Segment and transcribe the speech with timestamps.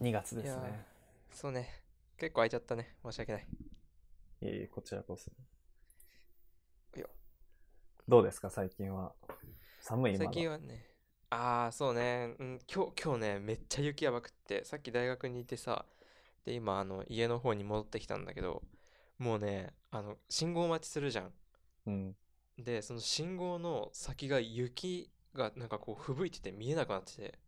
[0.00, 0.86] 2月ですいやね。
[1.32, 1.68] ーそうね。
[2.16, 2.96] 結構空いちゃったね。
[3.04, 3.46] 申し訳ない。
[4.42, 5.30] いえいえ、こちらこそ。
[6.96, 7.06] いや
[8.08, 9.12] どうですか、最近は。
[9.80, 10.86] 寒い最今近はね、
[11.30, 15.84] ああ、そうね、うん、今日、今日ね、めっちゃ雪やばくって、さっき大学にいてさ、
[16.44, 18.62] で、今、あの、家の方に戻ってきたんだけど、
[19.18, 21.32] もうね、あの、信号待ちするじゃん。
[21.86, 22.16] うん。
[22.58, 27.38] で、その信号の先が雪がなんかこう、吹雪いてて見えなくなってて、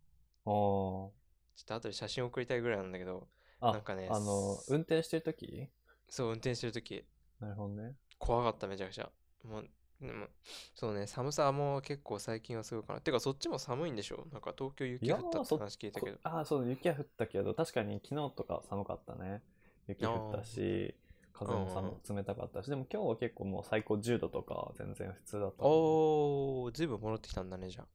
[0.45, 1.22] おー。
[1.55, 3.27] ちょっと後で写真送りたいぐらいなんだけど、
[3.61, 5.67] あ、なんかねあの、運転してるとき
[6.09, 7.03] そう、運転してるとき、
[7.39, 7.95] なるほどね。
[8.19, 9.09] 怖かった、めちゃくちゃ。
[9.43, 9.69] もう、
[10.01, 10.27] でも
[10.75, 13.01] そうね、寒さも結構最近はすごいかな。
[13.01, 14.25] てか、そっちも寒いんでしょ？
[14.31, 16.21] なんか東京雪降ったって話聞いたけどこ。
[16.23, 19.41] あ、そう、雪は降ったけど、確かに昨日とか寒かったね。
[19.87, 20.95] 雪降ったし、
[21.33, 27.85] 風も寒うん冷たかったし、でも今日は結構もう最高10度とか全然普通だったおー、ずいぶん戻ってきたんだね、じゃあ。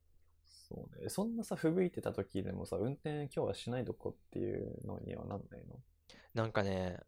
[0.69, 1.09] そうね。
[1.09, 5.81] そんなさ、吹雪いてた時でもさ、運転今日はしないとこっていうのにはなんないの？
[6.35, 7.01] なんかね、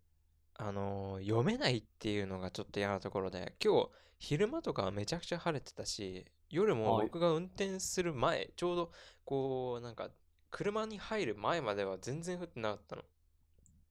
[0.54, 8.92] あのー読めないっていうのがちょっと嫌なところで、今日昼間とかはめちゃくちゃ晴れてたし、夜もはい僕が運転する前、ちょうど
[9.24, 10.10] こう、なんか
[10.50, 13.02] 車に入る前までは全然降ってなかったの。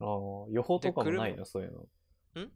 [0.02, 1.72] ああ、予報とかもないでのそういう
[2.36, 2.42] の。
[2.44, 2.52] ん？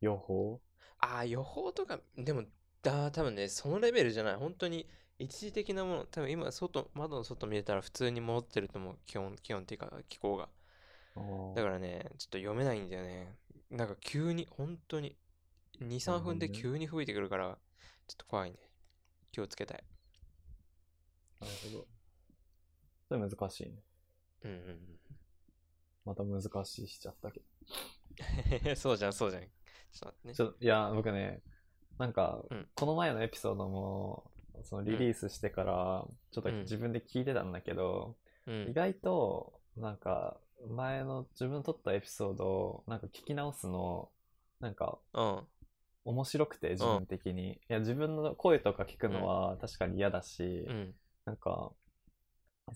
[0.00, 0.60] 予報？
[0.98, 2.44] ああ、予報とか、でも、
[2.82, 4.36] だ、多分ね、そのレベルじゃない。
[4.36, 4.88] 本当に
[5.20, 8.98] 一時的なもの、多分今、外、窓の外見れたら普通に戻ってると思う。
[9.06, 10.48] 気温、気温っていうか気候が。
[11.54, 13.36] だからね、ちょっと読めないんだよね。
[13.70, 15.16] なんか急に、本当に、
[15.80, 17.58] 2、3なるほど分でね急に吹いてくるから、
[18.06, 18.58] ちょっと怖いね。
[19.32, 19.84] 気をつけたい。
[21.40, 21.86] なるほど。
[23.08, 23.82] それ難しいね。
[24.44, 25.00] うんうん
[26.06, 27.46] また難しいしちゃったけど。
[28.70, 28.76] うん。
[28.76, 29.42] そうじゃん、そうじゃん。
[29.42, 29.50] ちょっ
[30.00, 30.34] と待ってね。
[30.34, 31.42] ちょいや、僕ね、
[31.98, 34.30] なんかうん、この前のエピソードも、
[34.64, 38.16] そのリリースしてから、ちょっとうん自分で聞いてたんだけど、
[38.46, 38.68] うん。
[38.70, 44.10] 意外と、なんか、前の自分の撮ったエピソードを、なんか聞き直すの、
[44.60, 45.42] なんか、うん。
[46.04, 47.52] 面白くて、自分的に。
[47.52, 50.94] いや、自分の声とか聞くのは確かに嫌だし、うん。
[51.24, 51.72] なんか、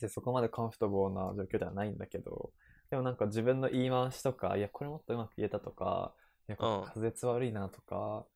[0.08, 2.52] そこまでカンフトボーな状況ではないんだけど、
[2.90, 6.14] でもなんか自分の言い回しとか、いや、これもっとうまく言えたとか、
[6.48, 8.26] いや、滑舌悪いなとか、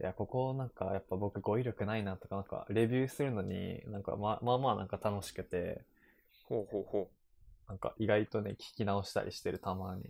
[0.00, 5.82] いや、ここなんかやっぱ僕語彙力ないなとか、なんかレビューするのに、なんかままあまあなんか楽しくて、
[6.44, 7.08] ほうほうほう。
[7.68, 10.02] なんか意外とね、聞き直したりしてるたまに。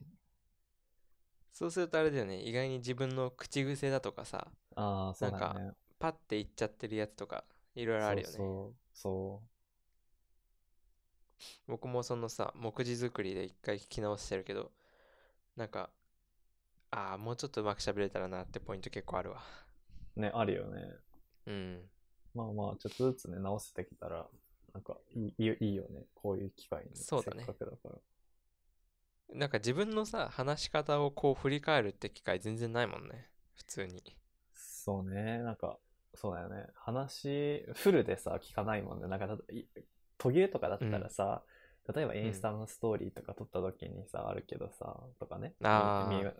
[1.52, 2.40] そうするとあれだよね。
[2.40, 5.72] 意外に自分の口癖だとかさ、ああ、そうだなんね。
[5.98, 7.44] パッて言っちゃってるやつとか、
[7.74, 8.34] いろいろあるよね。
[8.36, 9.48] そうそう。
[11.66, 14.72] 僕もそのさ、目次作りで一回聞き直してるけど、
[15.56, 15.90] なんか、
[16.90, 19.42] ああ、もうちょっとうまく喋れたらなってポイント結構あるわ。
[20.20, 20.94] ね、あるよね。
[21.46, 21.82] うん。
[22.34, 24.26] まあまあ、ちょっとずつね、直せてきたら、
[24.74, 26.04] なんかいいいいよね。
[26.14, 26.90] こういう機会に。
[26.94, 29.38] そうだねせっかくだから。
[29.38, 33.28] なんか自分のさ、話し方をこう振り返るって機会全然ないもんね。
[33.54, 34.02] 普通に。
[34.54, 35.78] そうね、なんか、
[36.14, 36.66] そうだよね。
[36.74, 39.08] 話、フルでさ、聞かないもんね。
[39.08, 39.28] なんか
[40.16, 41.42] 途切れとかだったらさ、
[41.94, 45.54] 例えばインスタのストーリーとか撮った時にさ、あるけどさ、とかね。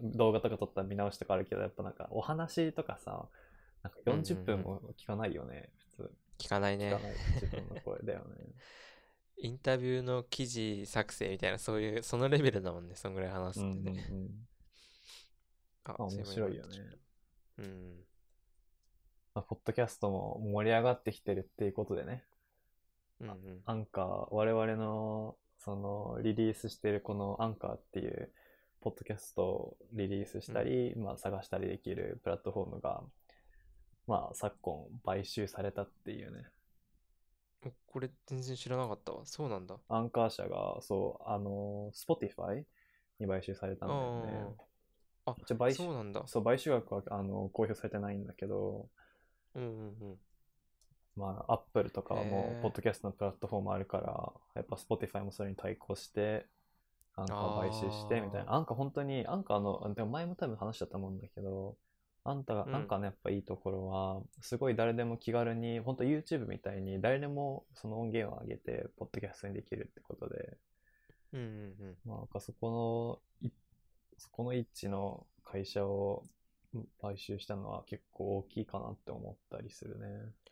[0.03, 3.29] 動画とか撮ったら見直しとかあるけど、やっぱなんか、お話とかさ、
[3.83, 6.11] なんか40分も聞かないよね、普通。
[6.39, 7.03] 聞かないね聞か。
[7.03, 8.37] ない自分の声だよね。
[9.41, 12.97] インタビューの記事作成みたいな、そういう、そのレベルだもんね。
[12.97, 14.09] そんぐらい話すうんうんってね。
[14.11, 14.49] うん。
[15.85, 16.77] あまあ面白いよね。
[17.59, 18.05] うん。
[19.35, 22.25] まあ、ポッドキャストも盛り上がってきてるっていうことでね。
[23.21, 23.63] うんうん。
[23.65, 28.33] アンカー、我々の、その、リリースしてるこのアンカーっていう、
[28.81, 33.05] ポッドキャストをリリースしたり、まあ探したりできるプラットフォームが、
[34.09, 36.47] まあ昨今買収されたっていうね。
[37.65, 39.21] おこれ全然知らなかったわ。
[39.25, 39.77] そうなんだ。
[39.89, 42.65] アンカー社が、そう、あの、Spotify
[43.21, 44.57] に買収されたんだよね。
[45.27, 46.23] あ一応買収そうなんだ。
[46.27, 48.89] そう、買収額は、あの、公表されてないんだけど、
[49.55, 50.19] うんうんうん。
[51.17, 56.47] まあ、Apple とかもへー、ポッドキャストのプラットフォームあるから、やっぱ Spotify もそれに対抗して、
[57.17, 58.55] アンカー買収して、みたいな。
[58.55, 61.77] アンカー本当に、アンカーの、でも前も多分話したと思うんだけど、
[62.31, 70.59] アンタが、うんアンカーのやっぱいいところは、すごい誰でも気軽に、本当 YouTube みたいに誰でもその音源を上げて、ポッドキャストにできるってことで、
[71.33, 71.97] うんうんうん。
[72.05, 73.53] まあ、なんかそこのい、
[74.17, 76.25] そこの一致の会社を
[77.01, 80.07] 買収したのは結構大きいかなって思ったりするね。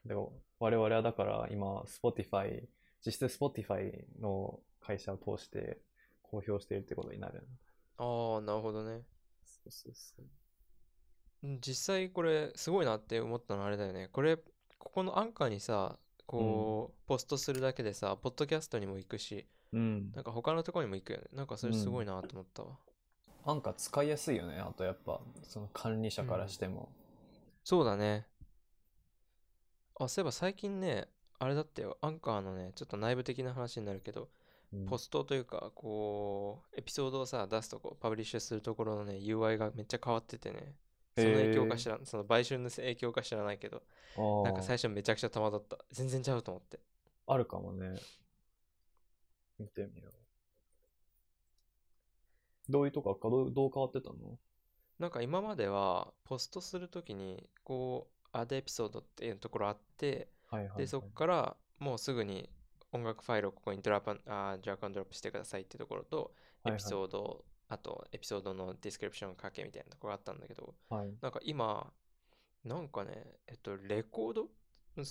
[0.05, 2.67] でも我々はだから今、Spotify、
[3.05, 5.79] 実質 Spotify の会社を通して
[6.23, 7.47] 公表しているってことになる。
[7.99, 9.03] ああ、なるほどね。
[9.45, 10.25] そうそうそう。
[11.43, 14.09] うん実際これすごいなって思ったのはあれだよね。
[14.13, 14.45] これ、こ
[14.79, 20.13] このアンカーにさ、こう、ポストするだけでさ、ポッドキャストにも行くし、うん。
[20.13, 21.25] なんか他のところにも行くよね。
[21.33, 22.79] なんかそれすごいなと思ったわ。
[23.47, 24.59] なんか使いやすいよね。
[24.59, 26.89] あとやっぱ、その管理者からしても。
[27.63, 28.27] そうだね。
[29.99, 31.99] あ、そういえば最近ね、あれだったよ。
[32.01, 34.23] アンカーのね、ちょっと内部的な話になるけど、
[34.73, 40.75] うんポストというか、こう、エピソードをさ、出すとこ、パブリッシュするところのね、UI がめっちゃ変わっててね、
[41.17, 43.83] その影響か知らん、その買収の影響か知らないけど、
[44.45, 45.79] なんか最初めちゃくちゃ戸惑った。
[45.91, 46.79] 全然ちゃうと思って。
[47.27, 47.97] あるかもね。
[49.59, 50.13] 見てみよう。
[52.69, 53.31] どういうとこか？
[53.31, 54.17] どうどう変わってたの？
[54.99, 60.79] なんか今までは、ポストするときに、こう、 add episode っていうところあって、はいはい、はい。
[60.81, 62.51] で、そこからもうすぐに
[62.93, 66.33] 音楽ファイルをここにドラップあドラッグアンドロップしてくださいってところと、
[66.67, 71.15] エピソード、あとエピソードの description を書けみたいなところがあったんだけど、はい。
[71.21, 71.93] なんか今、
[72.65, 74.49] なんかね、えっと、レコード？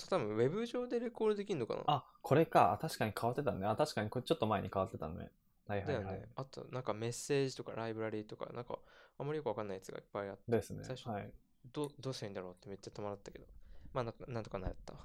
[0.10, 1.84] 多分ウェブ上でレコードできるのかな？
[1.88, 2.78] あ、これか。
[2.82, 3.68] 確かに変わってたね。
[3.68, 5.32] あ、確かにこれちょっと前に変わってたね。
[5.68, 6.06] はいはいはい。
[6.06, 6.30] だよね。
[6.36, 8.80] あと、なんかメッセージとかライブラリーとか、なんか
[9.20, 10.96] あんまりよくわかんないやつがいっぱいあって、ですね最。
[10.96, 11.32] 初はい。
[11.72, 13.46] どうどうしたらいいんだろうってめっちゃ戸惑ったけど、
[13.94, 15.00] まあななんとかなったわ。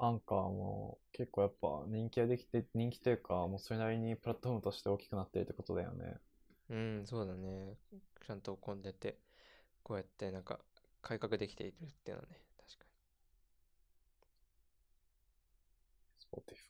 [0.00, 6.16] アンカーも結構やっぱ人気ができて、人気というか、もうそれなりにプラットフォームとして大きくなってるってことだよね。
[6.70, 7.74] うん、そうだね。
[8.24, 9.18] ちゃんと混んでて、
[9.82, 10.60] こうやってなんか
[11.02, 12.84] 改革できているっていうのはね、確か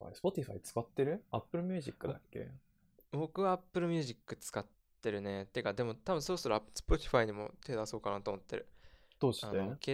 [0.06, 0.54] Spotify。
[0.54, 2.38] Spotify 使ってる ?Apple Music だっけ？
[2.38, 2.46] に。
[3.12, 4.64] 僕は Apple Music 使っ
[5.02, 5.46] てるね。
[5.52, 8.68] てか、でも多分そろそろ Spotify にも手出そうかなと思ってる。
[9.18, 9.46] どうして？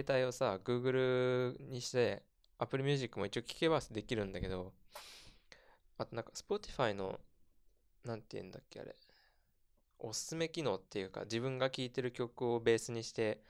[0.03, 2.23] 携帯をさ、Google にして、
[2.59, 4.73] Apple Music も一応聞けばできるんだけど、
[5.97, 7.19] あとなんか Spotify の、
[8.05, 8.95] なんて言うんだっけ、あれ。
[9.99, 13.43] おすすめ機能っていうか、自分が聴いてる曲をベースにして、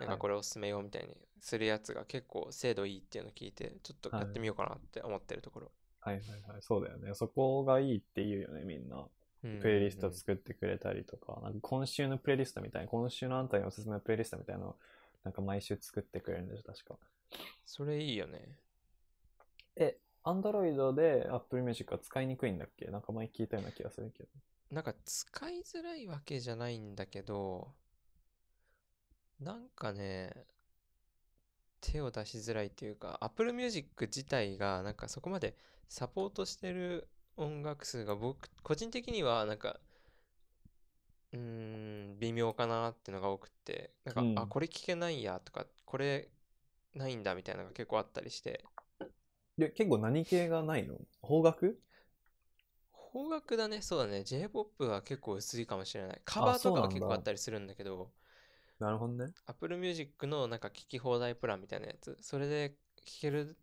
[0.00, 5.72] なんはいかこれおすすめよみたいにするやつが結構精度いいっていうのを聞いて、ちょっとやってみようかなって思ってるところ。
[6.00, 6.62] はいはいはい。
[6.62, 7.14] そうだよね。
[7.14, 9.06] そこがいいって言うよね、みんな。
[9.42, 14.76] うんプレイリスト作ってくれたりとか、なんか今週のプレイリストみたいな、今週のあんたにおすすめのプレイリストみたいなのを、
[15.24, 16.96] なんか毎週作ってくれるんでしょ、確か。
[17.64, 18.58] それいいよね。
[19.76, 22.86] え、Android で Apple Music は使いにくいんだっけ？
[22.86, 24.28] なんか前聞いたような気がするけど。
[24.70, 27.74] なんか使いづらいわけじゃないんだけど、
[29.40, 30.46] なんかね、
[31.80, 35.56] 手を出しづらいっていうか、Apple Music 自体がなんかそこまで
[35.88, 39.78] サポートしてる音楽数が僕、個人的にはなんか、
[41.32, 46.28] うーん、微妙かなってのが多くって、なんか、うんあ、これ聞けないやとか、これ
[46.98, 48.62] ないんだみたいなのが結構あったりして、
[49.56, 50.96] で、結構何系がないの？
[51.22, 51.80] 邦楽？
[53.12, 56.22] 邦楽だね、そうだね、J-POP は結構薄いかもしれない。
[56.24, 58.10] カバーとかは結構あったりするんだけど、
[58.78, 59.32] なるほどね。
[59.46, 63.56] Apple Music のなんか聞き放題プランみたいなやつ、それで聞ける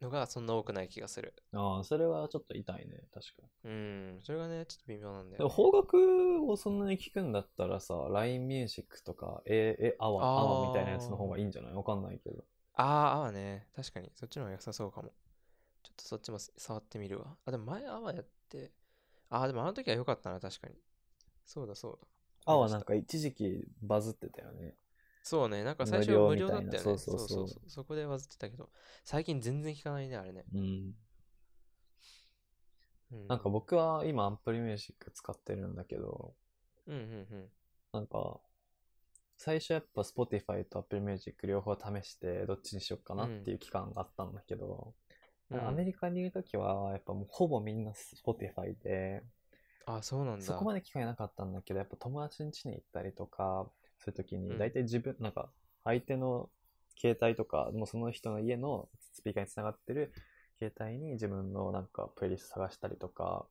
[0.00, 1.34] のがそんな多くない気がする。
[1.52, 3.70] ああ、それはちょっと痛いね、確かに。
[3.70, 5.54] うん、それがね、ちょっと微妙なんだよ、ね。
[5.54, 11.72] 邦楽をそんなに聞くんだったらさ、LINE Music とか、え、え、アワ、あーアワみたいなやつの方がいいんじゃない？
[11.74, 12.44] わかんないけど。
[12.76, 13.66] ああ、あわね。
[13.74, 15.12] 確かに、そっちの方が良さそうかも。
[15.82, 17.36] ちょっとそっちも触ってみるわ。
[17.46, 18.72] あ、でも前アワやって、
[19.30, 20.74] ああ、でもあの時は良かったな、確かに。
[21.46, 22.08] そうだそうだ。
[22.46, 24.76] アワ思い出したなんか一時期バズってたよね。
[25.22, 26.84] そうね、なんか最初無料無料だったよね。
[26.84, 28.70] そうそうそうそうそこでバズってたけど、
[29.04, 30.44] 最近全然聞かないね、あれね。
[30.54, 30.94] うん。
[33.10, 36.34] うん、なんか僕は今 Apple Music 使ってるんだけど、
[36.86, 37.50] うんうんうん。
[37.92, 38.40] なんか、
[39.36, 44.94] 最初やっぱ Spotify と Apple Music 両方試してどっちにしようかなっていう期間があったんだけど、
[45.50, 45.68] うん。
[45.68, 49.22] アメリカにいるときはやっぱもうほぼみんな Spotify で、
[49.86, 50.44] あ、そうなんだ。
[50.44, 54.48] そこまで機会なかったんだけど、やっぱ友達ん家に行ったりとか、そういう時うん。
[54.48, 55.50] に大体自分、なんか
[55.84, 56.50] 相手の
[56.98, 60.12] 携帯とか、もうその人の家のスピーカーにつながってる
[60.58, 63.46] 携帯に自分のなんかプレイリスト探したりとか、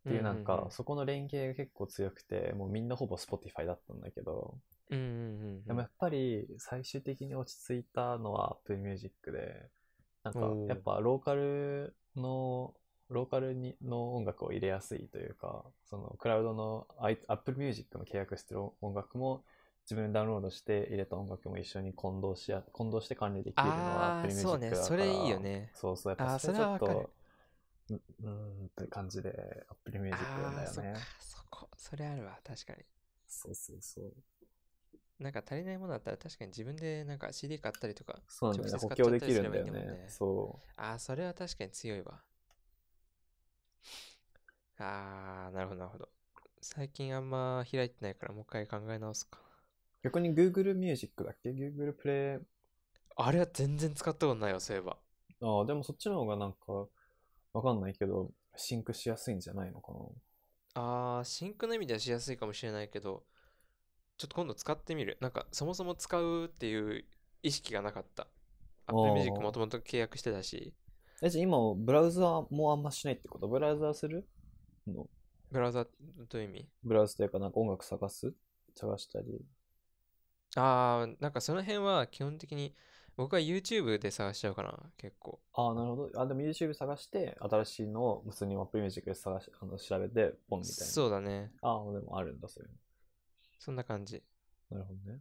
[0.00, 4.56] っていうなんか、そこの連携が結構強くて、もうみんなほぼ Spotify だったんだけど、
[4.90, 5.64] うんうんうんうん。
[5.64, 9.68] でもやっぱり最終的に落ち着いたのは Apple Music で、
[10.22, 12.74] なんかやっぱローカルの、
[13.08, 16.86] ローカルにの音楽を入れやすいというか、そのクラウドの
[17.28, 19.44] Apple Music の契約してる音楽も
[19.84, 24.88] 自分でダウンロードして入れた音楽も一緒に混同しや、混同して管理できるのはあ Apple ー Music そうねだから。
[24.88, 27.10] それいいよねそうそう、やっぱそれちょっと、
[27.88, 32.78] うんって感じで Apple Music だよねそそこ、それあるわ、確かに。
[33.28, 34.12] そうそうそう。
[35.18, 38.18] なんか足りないものだったら確かに自分でなんか CD 買ったりとか。
[38.28, 38.78] そうなんだよね。
[38.78, 40.06] 補強できるんだよね。
[40.08, 40.80] そう。
[40.80, 42.20] ああ、それは確かに強いわ。
[44.78, 46.08] ああ、なるほど、なるほど。
[46.60, 49.38] 最近あんま開いてないからもう一回考え直すか。
[50.02, 52.40] 逆に Google Music だっけ ?Google Play
[53.16, 54.98] あれは全然使ったことないよ、そういえば。
[55.40, 56.88] ああ、でもそっちの方がなんか、
[57.52, 59.98] わかんないけど、 sync しやすいんじゃないのかな。
[60.74, 63.24] あー、 sync の意味ではしやすいかもしれないけど、
[64.18, 65.18] ちょっと今度使ってみる。
[65.20, 67.04] なんか、そもそも使うっていう
[67.42, 68.26] 意識がなかった。
[68.86, 70.74] Apple あー Music もともと契約してたし、
[71.22, 73.48] え、じゃあ今、ブラウザもあんましないってこと？
[73.48, 74.28] ブラウザする？
[74.86, 75.06] の
[75.50, 75.90] ブラウザど
[76.38, 76.68] ういう意味？
[76.84, 78.32] ブラウザというか、なんか音楽探す？
[78.74, 79.44] 探したり。
[80.56, 82.74] あー、なんかその辺は基本的に
[83.16, 85.40] 僕は YouTube で探しちゃうかな、結構。
[85.54, 86.20] ああ、なるほど。
[86.20, 90.84] あ、でも YouTube 探して、新しいのを普通に Apple Music で探し、あの調べて、ポンみたいな。
[90.86, 91.50] そうだね。
[91.62, 92.70] ああ、でもあるんだ、そういう
[93.58, 94.22] そんな感じ。
[94.70, 94.76] の。
[94.78, 95.20] なるほどね。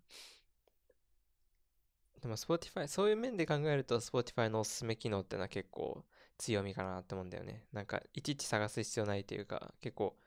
[2.21, 6.03] でも Spotify、そういう面で考えると Spotify のおすすめ機能ってのは結構
[6.37, 7.65] 強みかなって思うんだよね。
[7.71, 10.17] なんかいちいち探す必要ないというか、結構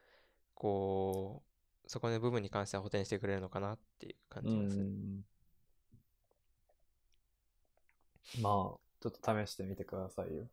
[0.55, 1.45] こ
[1.87, 4.93] う、そこの部分に関しては補填してくれるのかなっていう感うじがする。
[5.21, 5.25] ん。
[8.41, 8.53] まあ、
[9.00, 10.49] ちょっと試してみてくださいよ。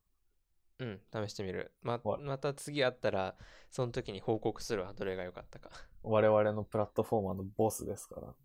[0.79, 1.73] うん、試してみる。
[1.81, 3.35] ま、わまた次会ったら、
[3.71, 5.69] その時に報告するわ、どれが良かったか。
[6.03, 8.35] 我々のプラットフォーマーのボスですから。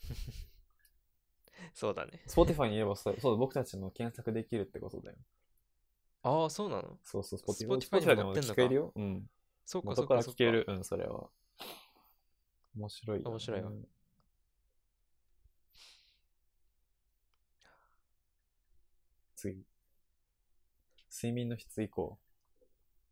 [1.74, 2.22] そうだね。
[2.28, 5.16] Spotify に言えばそう、そう僕たちの検索できるってことだよ。
[6.22, 6.98] ああ、そうなの？
[7.02, 8.92] そうそう、Spotify でも聞けるよ。
[8.94, 9.28] うん。
[9.64, 10.14] そうか、そうか。
[10.16, 10.64] 聞ける。
[10.68, 11.28] うん、それは。
[12.76, 13.30] 面白いよ、ね。
[13.30, 13.88] 面白いわうん
[19.36, 19.62] 次。
[21.16, 22.18] 睡眠の質以降。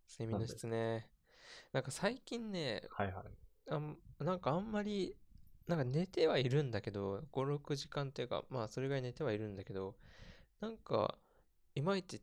[0.08, 1.08] 睡眠の質ね。
[1.72, 3.24] なんか最近ね、はいはい。
[3.70, 5.16] あんなんかあんまり、
[5.68, 9.96] なんか寝てはいるんだけど、5、6時間っていうか、まあそれぐらい寝てはいるんだけど、
[10.60, 11.18] なんか、
[11.74, 12.22] いまいち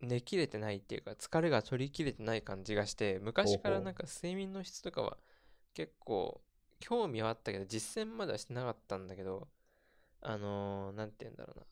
[0.00, 5.18] 寝きれてないっていうか、疲れが取りきれてない感じがして、昔からなんか睡眠の質とかは
[5.74, 6.42] 結構
[6.80, 9.48] 興味はあったけど、実践まではしてなかったんだけど、
[10.22, 11.66] あのーなんて言うんだろうな。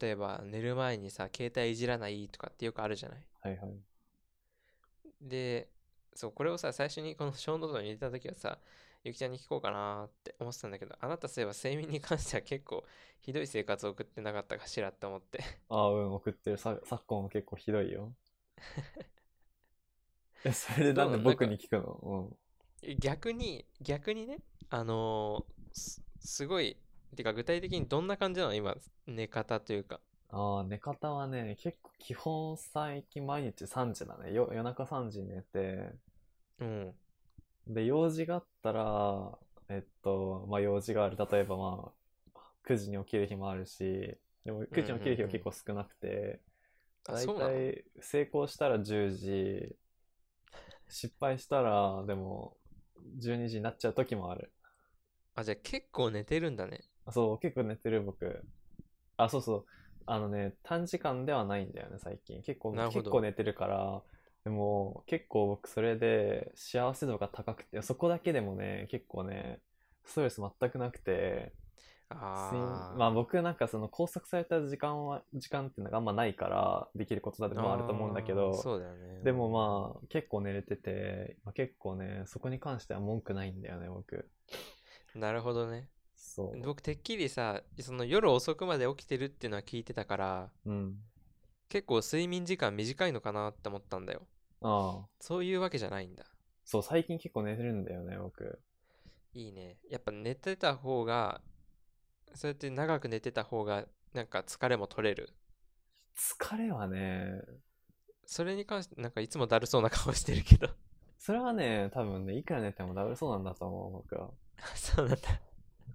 [0.00, 3.26] 例えば寝る前にさ、携帯いじらないとかってよくあるじゃない？
[3.40, 3.80] はいはい。
[5.20, 5.68] で、
[6.14, 8.58] そう、これをさ、最初にこのショーノートに入れた時はさ、
[9.04, 12.84] ゆきちゃんに聞こうかなって思ってたんだけど、あなたそういえば睡眠に関しては結構
[13.20, 15.40] ひどい生活を送ってなかったかしらって思って。
[15.68, 16.58] ああ、うん、送ってる。
[16.58, 18.12] さ昨今も結構ひどいよ。
[20.44, 22.36] え、それでなんで僕に聞くの？
[23.00, 24.38] 逆に、逆にね、
[24.70, 26.76] あのーす、すごい、
[27.14, 28.54] てか具体的にどんな感じなの？
[28.54, 30.00] 今、寝方というか。
[30.32, 30.38] うん。
[30.38, 34.32] ああ、寝方はね、結構基本最近毎日3時だね。
[34.32, 35.94] よ夜中3時に寝て、
[36.58, 36.94] うん。
[37.66, 41.16] で、用事があったら、えっと、まあ用事がある。
[41.30, 41.92] 例えばま
[42.34, 46.40] あ、9時に起きる日もあるし、でも9時に起きる日は結構少なくて、
[47.04, 47.48] だいあそうなの？
[47.48, 49.76] たい成功したら10時、
[50.88, 52.56] 失敗したら、でも、
[53.18, 54.50] 12時になっちゃう時もある。
[55.36, 56.80] あ、じゃあ結構寝てるんだね。
[57.06, 58.42] あそう、結構寝てる僕。
[59.16, 59.64] あ、そうそう。
[60.06, 62.42] あのね、短時間ではないんだよね、最近。
[62.42, 64.02] 結構、なるほど結構寝てるから、
[64.44, 69.60] でも、結構僕それで幸せ度が高くて、そこだけでもね、結構ね、
[70.04, 71.52] ストレス全くなくて、
[72.10, 72.94] あ。
[72.96, 79.24] まあ僕なんかその拘束された時間は、時間っていうのがあんまないから、できることだってもあると思うんだけあーど、そうだよね。
[79.24, 84.28] でもまあ、結構寝れてて、まあ、結構ね、そこに関しては文句ないんだよね、僕。
[85.16, 85.88] なるほどね。
[86.16, 86.60] そう。
[86.62, 90.96] 僕てっきりさその夜遅くまで起きてるっていうのは聞いてたからうん。
[91.68, 94.22] 結構睡眠時間短いのかなって思ったんだよ
[94.62, 95.06] ああ。
[95.20, 96.24] そういうわけじゃないんだ
[96.64, 98.60] そう、最近結構寝てるんだよね、僕。
[99.34, 101.40] いいねやっぱ寝てた方が
[102.34, 105.30] そうやって長く寝てた方がなんか疲れも取れる
[106.16, 107.42] 疲れはね、
[108.24, 110.68] それに関してなんかいつもだるそうな顔してるけど
[111.18, 114.30] それはね、多分ね、いくら寝てもだるそうなんだと思う、僕は。
[114.74, 115.40] そうなんだ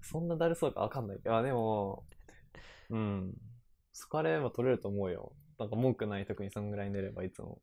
[0.01, 2.05] そんなだるそうかわかんないけど、あ、でも、
[2.89, 3.35] うん。
[3.93, 5.33] 疲れは取れると思うよ。
[5.57, 7.61] なんか文句ない時にそんぐらい寝ればいつも。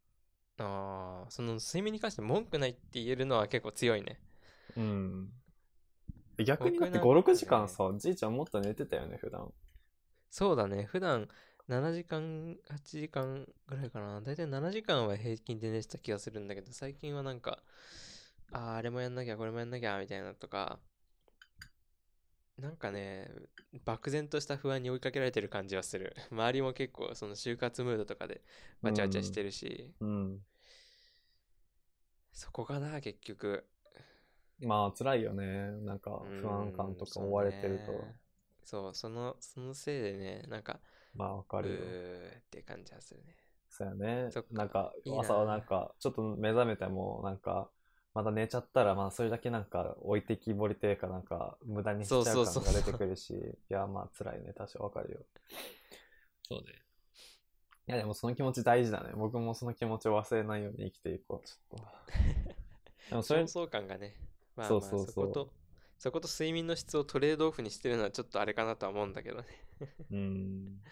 [0.59, 4.21] あーその睡眠に関して文句ないって言えるのは結構強いね
[4.77, 5.33] うん。
[6.43, 9.53] 逆にだって5、僕なんかね6時間さ、じいちゃんもっと寝てたよね、普段。
[10.31, 11.29] そうだね普段
[11.67, 17.63] 7時間8時間ぐらいかなだいたい7時間は平均で寝てた気がするんだけど最近はなんか
[18.53, 20.81] あーあれもやんなきゃこれもやんなきゃみたいなとか
[22.59, 23.31] なんかね
[23.85, 26.15] 漠然とした不安に追いかけられてる感じはする。
[26.31, 28.43] 周りも結構その就活ムードとかで
[28.83, 30.41] わちゃわちゃしてるし、うん。
[32.33, 33.67] そこかな結局。
[34.61, 35.71] まあ、辛いよね。
[35.85, 37.93] なんか、不安感とか追われてると。
[37.93, 38.15] うん
[38.65, 40.79] そう,、そのそのせいでねなんか
[41.15, 41.77] まあ、わかうるよ。
[41.77, 43.37] ーって感じはするね。
[43.71, 44.31] そうやね。
[44.51, 47.71] なんか朝はなんか、ちょっと目覚めても、なんか、
[48.15, 54.53] また寝ちゃったら、まあ、それだけなんか、置いてきぼりというか、なんか、無駄にしちゃうそうそうそう感が出てくるし、いや、まあ、辛いね。
[54.57, 55.21] 確かわかるよ。
[56.43, 56.83] そうね。
[57.89, 59.11] や、でもその気持ち大事だね。
[59.15, 61.87] 僕もその気持ちを忘れないように生きていこう、ちょっと。
[63.11, 64.15] でもそれ焦、燥感がね、
[64.55, 65.53] まあまあそうそうそうそこと、
[65.99, 69.47] そこと睡眠の質をトレードオフにしてるのはちょっとあれかなとは思うんだけどね。
[70.13, 70.83] うん。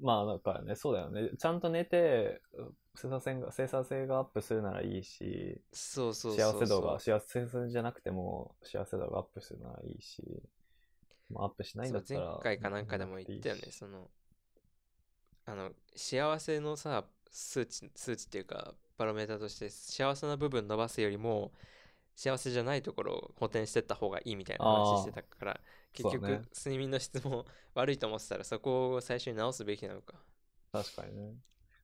[0.00, 1.30] まあだからね、そうだよね。
[1.38, 2.40] ちゃんと寝て、
[2.94, 6.52] 生産性が、生産性がアップするならいいし、そうそうそう。
[6.52, 10.42] 幸せ度が、幸せじゃなくても幸せ度がアップするならいいし、
[11.30, 12.20] まあ、アップしないんだったら。
[12.20, 14.10] 前回かなんかでも言ったよね、その、
[15.46, 21.52] あの、幸せのさ、数値、数値っていうか、バロメーターとして、幸せな部分伸ばすよりも、
[22.14, 25.60] 幸せじゃないところを補填してった方がいいみたいな話してたから、
[25.92, 30.22] 結局、ね睡眠の質も 悪いと思ってたら、そこを最初に直すべきなのか。
[30.72, 31.34] 確かにね。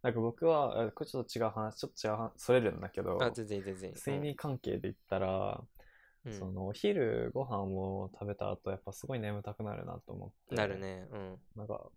[0.03, 3.93] なんか僕は、あこれちょっと違う話、ちょっと違う話、それるんだけど、あ、全然全然。
[3.93, 5.65] 睡眠関係で言ったら、
[6.25, 11.09] うん、そのお昼ご飯を食べた後やっぱすごい眠たくなるなと思ってなるね。
[11.11, 11.39] うん。
[11.57, 11.91] なんか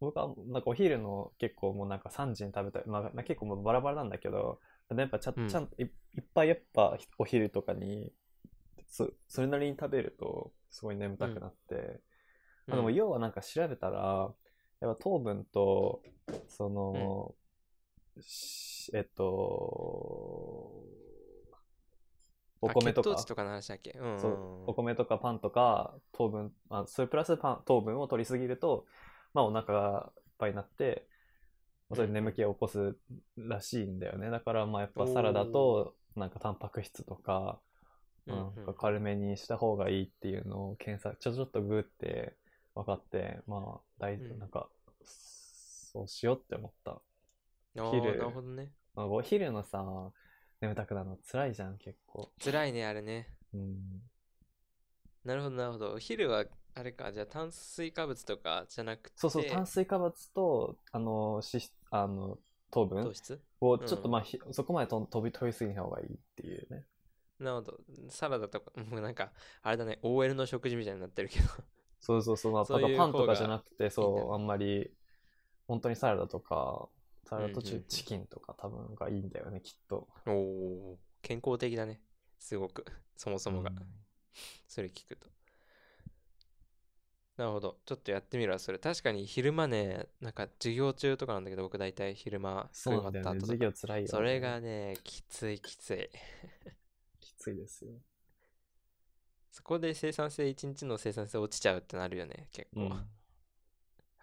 [0.00, 4.60] 僕はなんかお昼の結構もうなんか3時に食べたい、まあ、結構もうバラバラなんだけど
[4.96, 8.12] やっぱちゃ,、うんちゃんといいっぱいやっぱお昼とかに
[8.86, 12.00] そそれなりに食べるとすごい眠たくなって、
[12.66, 12.94] まあでもうん。
[12.94, 14.32] 要はなんか調べたら
[14.80, 16.02] やっぱ糖分と
[16.48, 17.34] その、
[18.20, 19.24] しえっと
[22.60, 23.24] お米とか。
[23.24, 23.92] とかの話だっけ？
[23.92, 24.20] うんうんうん。
[24.20, 24.70] そう。
[24.70, 28.86] お米とかパンとか糖分あそれプラスパン糖分を取りすぎると、
[29.32, 31.06] まあ、お腹がいっぱいになって
[31.88, 32.96] まあそれで眠気を起こす
[33.36, 34.30] らしいんだよね。
[34.30, 37.67] だからまあやっぱサラダとなんかタンパク質とかうんうん
[38.28, 42.34] なんか軽めにした方がいいっていうのを検索ちょちょっとグーって
[42.74, 44.38] 分かってまあ大うん。
[44.38, 44.68] なんか
[45.04, 47.00] そうしようって思った、
[47.74, 48.18] 昼。
[48.18, 48.70] なるほどね。
[48.94, 49.84] まあ、お昼のさ
[50.60, 52.28] 眠たくなるの辛いじゃん結構。
[52.44, 53.28] 辛いね、あれね。
[53.54, 54.02] うん。
[55.24, 55.92] なるほど、なるほど。
[55.92, 56.44] お昼は、
[56.74, 62.38] あれか、じゃあ炭水化物とかじゃなくて、そうそう、炭水化物と、あの、脂質、あの、
[62.70, 63.40] 糖分糖質？
[63.60, 64.12] をちょっとうん。
[64.12, 66.84] まあ、ひそこまでと飛び、飛びすぎない方がいいっていうね。
[67.38, 67.80] なるほど。
[68.08, 69.32] サラダとか、 もうなんか、
[69.62, 71.46] あれだね、OL の食事みたいになってるけど。
[72.00, 74.92] そうそうそう、まあ、そういうパンとかじゃなくて、そう、あんまり、
[75.66, 76.88] 本当にサラダとか、
[77.24, 80.08] サラダとチキンとか多分がいいんだよね、きっと。
[80.26, 82.00] おお健康的だね。
[82.38, 82.84] すごく。
[83.16, 83.70] そもそもが。
[83.70, 84.08] うん
[84.68, 85.28] それ聞くと。
[87.36, 87.78] なるほど。
[87.84, 88.78] ちょっとやってみるわ、それ。
[88.78, 94.08] 確かに昼間ね、なんか授業中とかなんだけど、僕大体昼間そうなんだよね、授食い終わった後とか業辛いよ、ね。
[94.08, 96.10] それがね、きついきつい。
[97.52, 97.92] きついですよ。
[99.50, 102.82] そこで生産性、一日の生産性落ちちゃうってなるよね、結構。
[102.82, 102.90] うん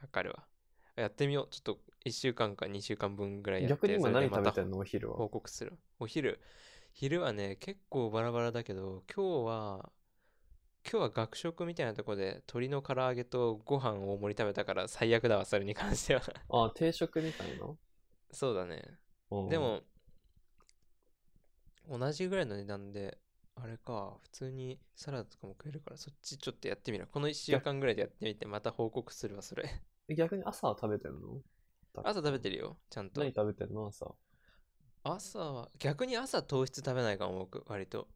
[0.02, 0.46] わかるわ。
[0.96, 1.48] やってみよう。
[1.50, 4.78] ちょっと1週間か2週間分ぐらいやって、逆に今何食べてんの？
[4.78, 5.30] お昼は報。
[5.30, 5.74] 告する。
[6.00, 6.40] お昼、
[6.94, 9.92] 昼はね、結構バラバラだけど、今日は、
[10.84, 16.22] 今日は学食みたいなとこで鶏の唐揚げとご飯を大盛り食べたから最悪だわ、それに関しては。
[16.50, 17.74] あ、定食みたいな？
[18.32, 18.84] そうだね。
[19.32, 19.82] うんでも、
[21.90, 23.18] 同じぐらいの値段で、
[23.56, 27.08] あれか、普通にサラダとかも食えるから、そっちちょっとやってみる。
[27.08, 29.70] この1週間ぐらいでやってみて、また報告するわ、それ。
[30.10, 31.44] 逆に朝は食べてんの？
[32.04, 33.34] 朝食べてるよ、ちゃんと何。
[33.34, 34.14] 食べてんの朝？
[35.04, 38.10] 朝は、逆に朝糖質食べないかも、僕、割と。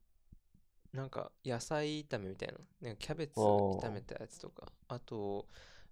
[0.93, 2.55] なんか、野菜炒めみたいな。
[2.81, 4.71] なんかキャベツ炒めたやつとか。
[4.87, 5.47] あと、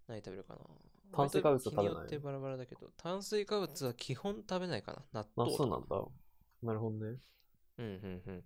[0.08, 0.62] 何食べるかな。
[1.12, 1.84] 炭水化物は食べない？
[1.84, 5.04] 割と日によってバラバラだけど、炭水化物は基本食べないかな。
[5.14, 5.64] 納あ、豆とか。
[5.64, 6.06] そうなんだ。
[6.62, 7.20] なるほどね。
[7.78, 8.44] うんうんうん。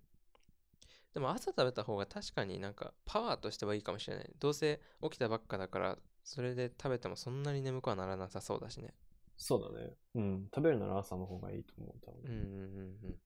[1.14, 4.32] でも朝食べた方が確かになんかパワーとしてはいいかもしれない。
[4.38, 8.94] どうせ起きたばっかだから、それで食べてもそんなに眠くはならなさそうだしね。
[9.36, 9.90] そうだね。
[10.14, 10.48] うん。
[10.54, 12.00] 食べるなら朝の方がいいと思う。
[12.04, 13.18] 多分うんうんうんうん。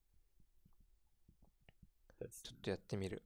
[2.19, 3.23] ちょっとやってみる。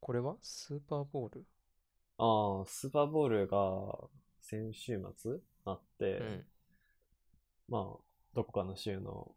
[0.00, 1.46] これはスーパーボール？
[2.18, 4.08] ああ、スーパーボールが
[4.40, 6.46] 先週末あって、うん。
[7.68, 7.98] まあ、
[8.34, 9.30] どこかの州の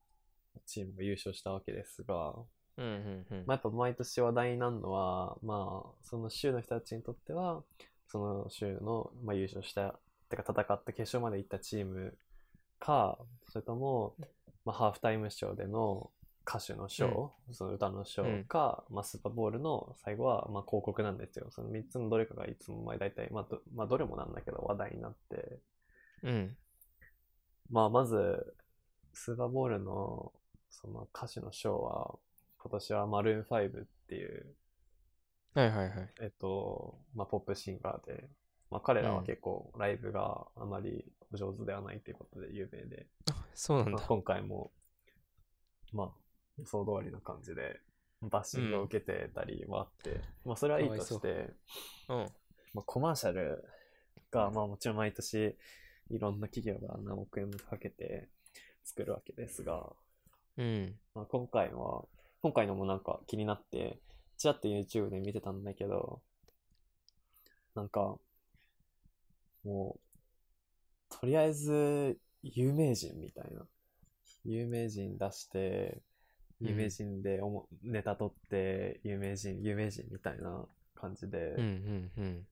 [0.65, 2.36] チームが優勝したわけですが、
[2.77, 7.63] うんうんうんまあ、やっぱ毎年話題になるのは、まあ、その州の人たちにとっては、
[8.08, 12.17] その州の、まあ、優勝した、てか戦って決勝まで行ったチーム
[12.79, 13.17] か、
[13.49, 14.15] それとも、
[14.65, 16.10] まあ、ハーフタイムショーでの
[16.47, 21.47] 歌手のショー、その歌のショーか、まあ、スーパーボールの最後は、まあ、広告なんですよ。
[21.49, 25.60] その3つのどれかがいつも、まあ、大体、まあど、まあ、どれもなんだけど話題になって、
[26.23, 26.58] うん。
[27.71, 28.53] まあ、まず、
[29.15, 30.32] スーパーボールの、
[30.69, 32.15] その歌手のショーは、
[32.60, 34.45] 今年はマルーン5っていう、
[35.54, 36.10] はいはいはい。
[36.21, 38.30] えっと、まあ、ポップシンガーで、
[38.69, 43.08] まあ、彼らは結構ライブがあまりお上手ではないということで有名で、
[43.54, 44.01] そうなんだまあ、。
[44.06, 44.71] 今回も、
[45.93, 46.10] まあ、
[46.60, 47.80] 予想通りの感じで、
[48.21, 51.54] バッシングを受けてたりもあって、まあ、それはいいとして、
[52.10, 52.17] うん。
[52.73, 53.63] まあ、コマーシャル
[54.30, 55.56] が、まあもちろん毎年
[56.10, 58.28] いろんな企業が何億円もかけて
[58.86, 59.91] 作るわけですが、
[60.58, 60.95] うん。
[61.13, 62.06] まあ、今回は、
[62.41, 64.00] 今回のもなんか気になって、
[64.38, 66.21] ちらっと YouTube で見てたんだけど、
[67.74, 68.17] なんか、
[69.63, 73.65] もう、とりあえず、有名人みたいな。
[74.45, 75.98] 有名人出して、
[76.62, 82.48] うん有名人でおも、ネタ取って、有名人、有名人みたいな感じで、うんうんうん。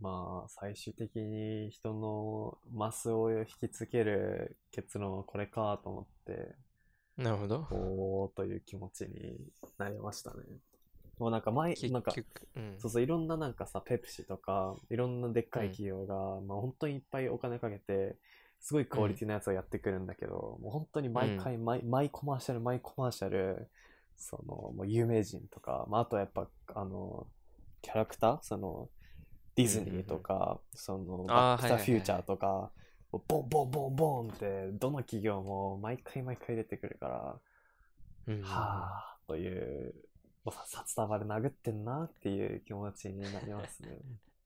[0.00, 6.54] まあ、最終的に人のマスを引きつける結論はこれかと思って、
[7.16, 7.66] なるほど。
[7.70, 9.36] おーという気持ちに
[9.78, 10.36] なりましたね。
[11.18, 12.74] もうなんか前、結なんか、局、うん。
[12.78, 18.16] そうそう、いろんななんかさ、ペプシとか、いろんなでっかい企業が、まあ本当にいっぱいお金かけて、
[18.60, 23.70] すごいクオリティのやつをやってくるんだけど、もう本当に毎回、毎、毎コマーシャル、毎コマーシャル、
[24.16, 27.26] その、もう有名人とか、まああとはやっぱ、あの、
[27.82, 28.38] キャラクター？
[28.42, 28.88] その、
[29.56, 32.70] ディズニーとか、その、バック・ザ・フューチャーとか、
[33.10, 37.40] ボンボンボンボンって、どの企業も毎回毎回出てくるから、
[38.26, 39.94] うんはぁ、という、
[40.44, 43.98] もうさ札束で殴ってんなっていう気持ちになりますね。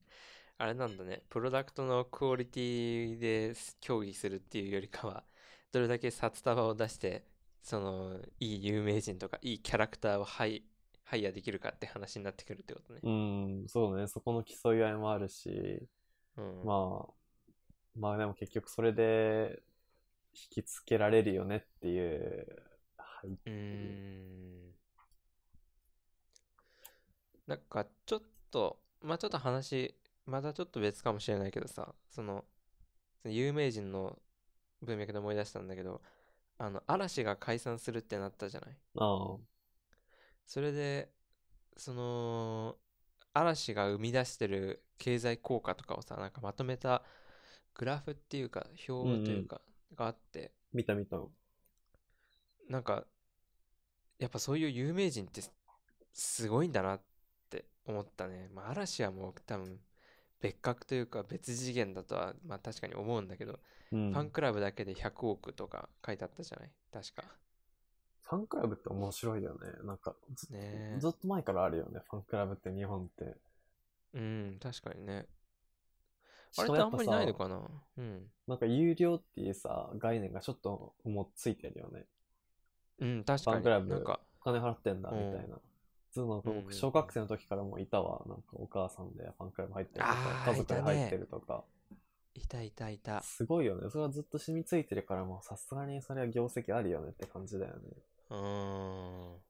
[0.57, 1.23] あれなんだね。
[1.29, 5.23] プロダクトのクオリティで協議するっていうよりかは、
[5.71, 7.25] どれだけ札束を出して、
[7.63, 10.63] その、いい有名人とか、いいキャラクターをハイ、
[11.03, 12.99] ハイヤーできるかって話になってくるってことね。
[13.03, 15.87] うん、そうね、そこの競い合いもあるし、
[16.37, 16.65] うん。
[16.65, 17.13] まあ、
[17.99, 19.61] まあでも結局それで
[20.33, 22.63] 引きつけられるよねっていう、
[22.97, 24.71] はい、うーん。
[27.47, 29.93] なんかちょっと、まあちょっと話、
[30.25, 32.45] またちょっと別かもしれないけどさ、その、
[33.21, 34.17] その有名人の
[34.81, 36.01] 文脈で思い出したんだけど、
[36.57, 38.77] あの、嵐が解散するってなったじゃない？
[38.97, 39.37] ああ、
[40.51, 41.09] それで、
[41.77, 42.75] その、
[43.31, 47.03] 嵐が生み出してる経済効果とかをさ、なんかまとめた
[47.73, 49.61] グラフっていうか、表というか、
[49.95, 51.21] があって、見た見た。
[52.67, 53.05] なんか、
[54.19, 55.53] やっぱそういう有名人ってす
[56.11, 57.01] すごいんだなっ
[57.49, 58.49] て思ったね。
[58.53, 59.79] まあ、嵐はもう多分
[60.41, 63.57] 別格というか別次元だとは、まあ確かに思うんだけど、
[63.93, 64.11] うん。
[64.11, 66.69] ファンクラブだけで100億とか書いてあったじゃない？
[66.91, 67.23] 確か。
[68.31, 69.57] ファンクラブって面白いよね。
[69.83, 70.59] なんかず、ね
[70.95, 73.35] えずっと前からあるよね、ファンクラブって日本って。
[74.13, 75.25] うん、確かにね。
[76.53, 77.61] しあれってあんまりないのかな？
[77.97, 78.21] うん。
[78.47, 82.05] なんか有料っていうさ、概念がちょっともうついてるよね。
[82.99, 83.55] うん、確かに。
[83.55, 85.55] ファンクラブなんか、お金払ってんだ、みうんたいな。
[85.55, 88.23] 普通のう僕、小学生の時からもういたわ。
[88.27, 91.65] なんかお母さんでファンクラブ入ってるとか家族で入ってるとか。
[92.33, 93.21] いたいたいた。
[93.23, 93.89] すごいよね。
[93.89, 97.81] それはずっと染みついてるから、もうさすがにそれは業績あるよねって感じだよね。
[98.31, 98.37] うー
[99.35, 99.41] ん。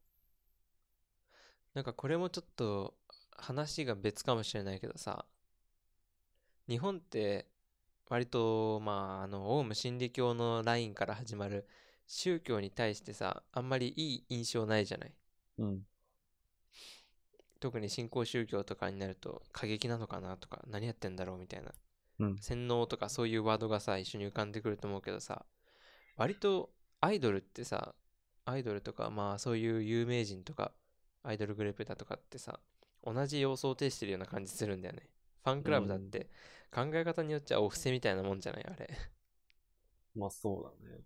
[1.74, 2.96] なんかこれもちょっと
[3.38, 5.26] 話が別かもしれないけどさ、
[6.68, 7.48] 日本って
[8.10, 11.68] 割と、まあ、あの、オウム真理教のラインから始まる
[12.08, 15.14] 宗教に対してさ、あんまりいい印象ないじゃない？
[15.60, 15.86] うん。
[17.62, 21.72] 特に新興宗教とかになると過激なのかなとか何やってんだろうみたいな
[22.20, 22.38] うん。
[22.42, 25.46] 洗脳とかそういうワードがさ一緒に浮かんでくると思うけどさ
[26.18, 27.94] 割とアイドルってさ
[28.46, 30.72] アイドルとかまあそういう有名人とか
[31.24, 32.60] アイドルグループだとかってさ
[33.04, 35.10] 同じ様相を呈してるような感じするんだよね。
[35.44, 36.30] ファンクラブだって
[36.72, 38.90] 考え方によっちゃお布施みたいなもんじゃないあれ。
[40.16, 41.02] まあそうだね。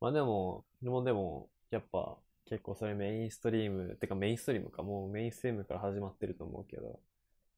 [0.00, 7.00] まあでも、でもでも、やっぱ結構それメインストリーム、てかメインストリームか、もうメインストリームから始まってると思うけど、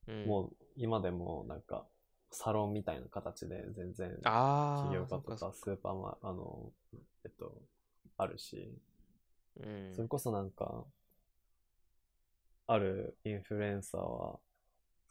[0.09, 0.27] うん。
[0.27, 1.87] もう今でもなんか
[2.31, 6.73] サロンみたいな形で全然ああ企業家とかスーパーマあの、
[7.25, 7.53] えっと、
[8.17, 8.73] あるし、
[9.61, 9.95] うん。
[9.95, 10.85] それこそなんか、
[12.67, 14.39] あるインフルエンサーは、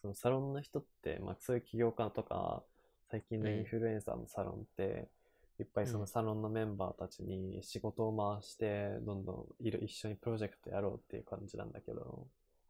[0.02, 2.64] そのサロンの人って、まあそういう起業家とか、
[3.10, 5.10] 最近のインフルエンサーのサロンって、
[5.58, 12.28] いっぱいそのサロンのメンバーたちに仕事を回して、どんどんいる一緒にプロジェクトやろうっていう感じなんだけど、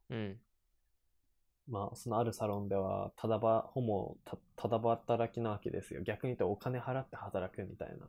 [0.10, 0.40] うん。
[1.68, 6.02] まあそのあるサロンでは、ただば、ほぼた、ただ働きなわけですよ。
[6.04, 8.06] 逆に言うとお金払って働くみたいな。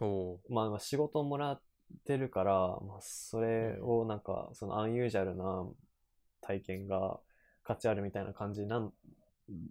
[0.00, 1.60] おおまあまあ仕事をもらっ
[2.04, 5.66] てるから、まあそれをなんか、そのアンユージャルな
[6.40, 7.20] 体験が
[7.62, 8.92] 価値あるみたいな感じなん、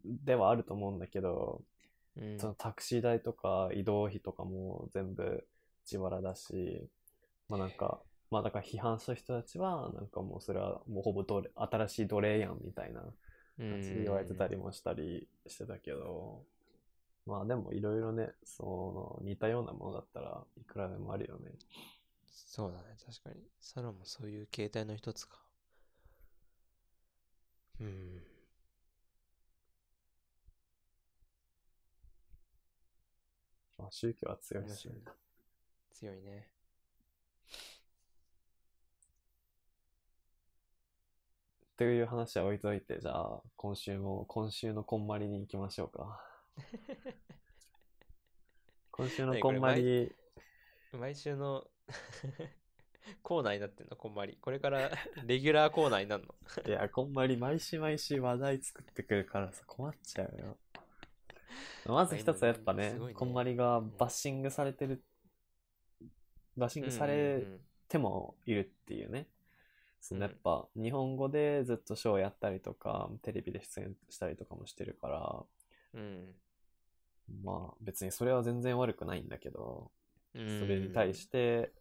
[0.06, 1.62] ではあると思うんだけど、
[2.18, 5.48] うんそのタクシー代とか移動費とかも全部
[5.90, 6.90] 自腹だし、
[7.48, 13.02] まあなんか、まあだから批判した人たちは、なんかもうそれはもうほぼ奴隷新しい奴隷やんみたいな
[13.58, 16.44] 感じで言われてたりもしたりしてたけど、
[17.26, 21.52] まあでもいろいろね、その似たようなものだったらいくらでもあるよね。
[22.32, 23.44] そうだね、確かに。
[23.60, 25.40] サロンもそういう形態の一つか。
[27.80, 28.22] うん。
[33.78, 34.96] まあ、宗教は強いですね。
[35.92, 36.48] 強いね。
[41.78, 46.24] という話は置いといて、じゃあ、今週も、今週のこんまりに行きましょうか。
[48.92, 50.14] 今週のこんまり、
[50.98, 51.66] 毎週の
[53.24, 54.38] コーナーになってんの、こんまり。
[54.42, 54.92] これから
[55.26, 56.36] レギュラーコーナーになるの？
[56.68, 60.58] いや、こんまり毎週毎週話題作ってくるからさ、困っちゃうよ。
[61.86, 65.04] まず一つはやっぱねすごいねこんまりがバッシングされてる、
[66.56, 67.44] バッシングされ
[67.88, 69.28] てもいるっていうね。
[70.00, 75.46] そのうんやっぱ日本語でずっとショーやったりとか、テレビで出演したりとかもしてるから、
[75.94, 76.36] うん。
[77.44, 80.01] まあ別にそれは全然悪くないんだけど、うん。
[80.34, 81.72] それに対して、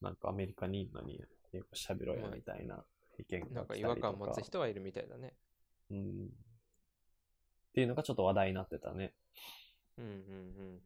[0.00, 1.20] なんかアメリカにいるのに
[1.52, 2.84] 英語喋ろよみたいな
[3.18, 5.34] 意見がなんか違和感持つ人はいるみたいだね。
[5.90, 6.26] うん。
[6.26, 9.14] っていうのがちょっと話題になってたね。
[9.96, 10.80] うんうんうん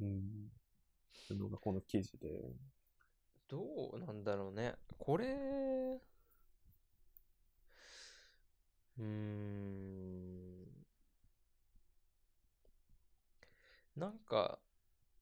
[0.00, 0.08] うん。
[0.08, 0.18] うん。
[0.18, 2.28] っていうのがこの記事で。
[3.48, 4.74] どうなんだろうね。
[4.98, 6.00] これ、
[8.98, 10.66] うーん。
[13.96, 14.58] なんか、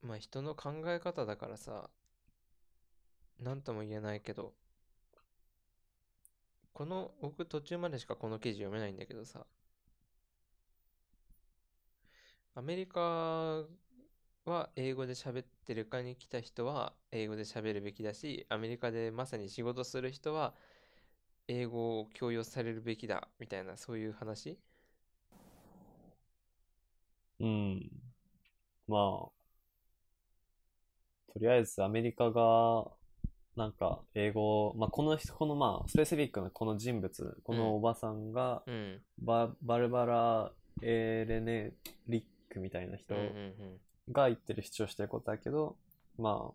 [0.04, 1.90] まあ人の考え方だからさ、
[3.38, 4.54] なんとも言えないけど、
[6.74, 9.46] この、僕途中までしかこの記事読めないんだけどさ、
[12.54, 13.64] アメリカ
[14.46, 20.54] は英語で喋ってるかに来た人は英語で喋るべきだし、アメリカでまさに仕事する人は
[21.48, 24.58] 英語を強要されるべきだみたいなそういう話
[27.40, 27.90] うん。
[28.88, 28.96] ま
[29.28, 29.33] あ、
[31.34, 32.86] とりあえずアメリカが、
[33.56, 39.00] なんか英語を、まあこの人、このまあ、スペシフィックなこの人物、このおばさんが、うん。
[39.20, 41.72] ババルバラ・エレネ
[42.08, 45.76] リックみたいな人うんうんが言ってる主張してることだけど、
[46.18, 46.52] ま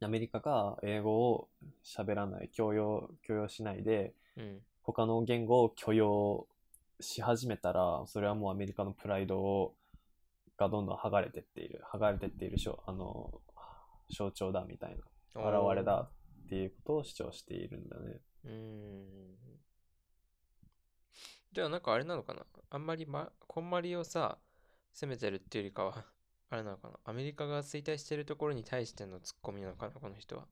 [0.00, 1.48] あ、アメリカが英語を
[1.84, 4.42] 喋らない、強要、強要しないで、うん。
[4.42, 4.58] うん。
[4.82, 6.46] 他の言語を許容
[7.00, 9.74] し始めたら、それはもうアメリカのプライドを
[10.56, 13.40] がどんどん剥がれてっている、剥がれてっているしょあの
[14.10, 14.96] 象徴だみたい
[15.34, 16.10] な、現れだ
[16.44, 18.20] っていうことを主張しているんだね。
[18.44, 19.34] うーん。
[21.52, 22.44] じゃあなんかあれなのかな？
[22.70, 24.38] あんまりま、こんまりをさ、
[24.92, 26.04] 責めてるっていうよりかは、
[26.50, 26.98] あれなのかな？
[27.04, 30.46] アメリカが衰退してるところに対してのツッコミなのかなこの人は。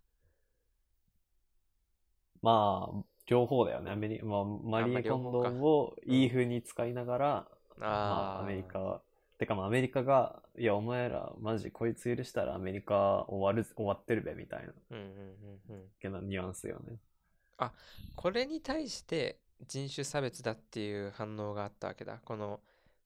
[2.40, 3.90] まあ、両方だよね。
[3.92, 9.02] アメリまあ、マリー・コンドンをいい風に使いながら、まあ、あアメリカ、
[9.42, 15.04] てかまあアメリカが、いや、お前ら、マジこいつ許したらアメリカ終わる、終わってるべ、みたいな、うんうん
[15.68, 15.82] うんうん。
[16.00, 16.96] けなニュアンスよね。
[18.14, 22.20] これに対して人種差別だっていう反応があったわけだ。
[22.24, 22.60] この、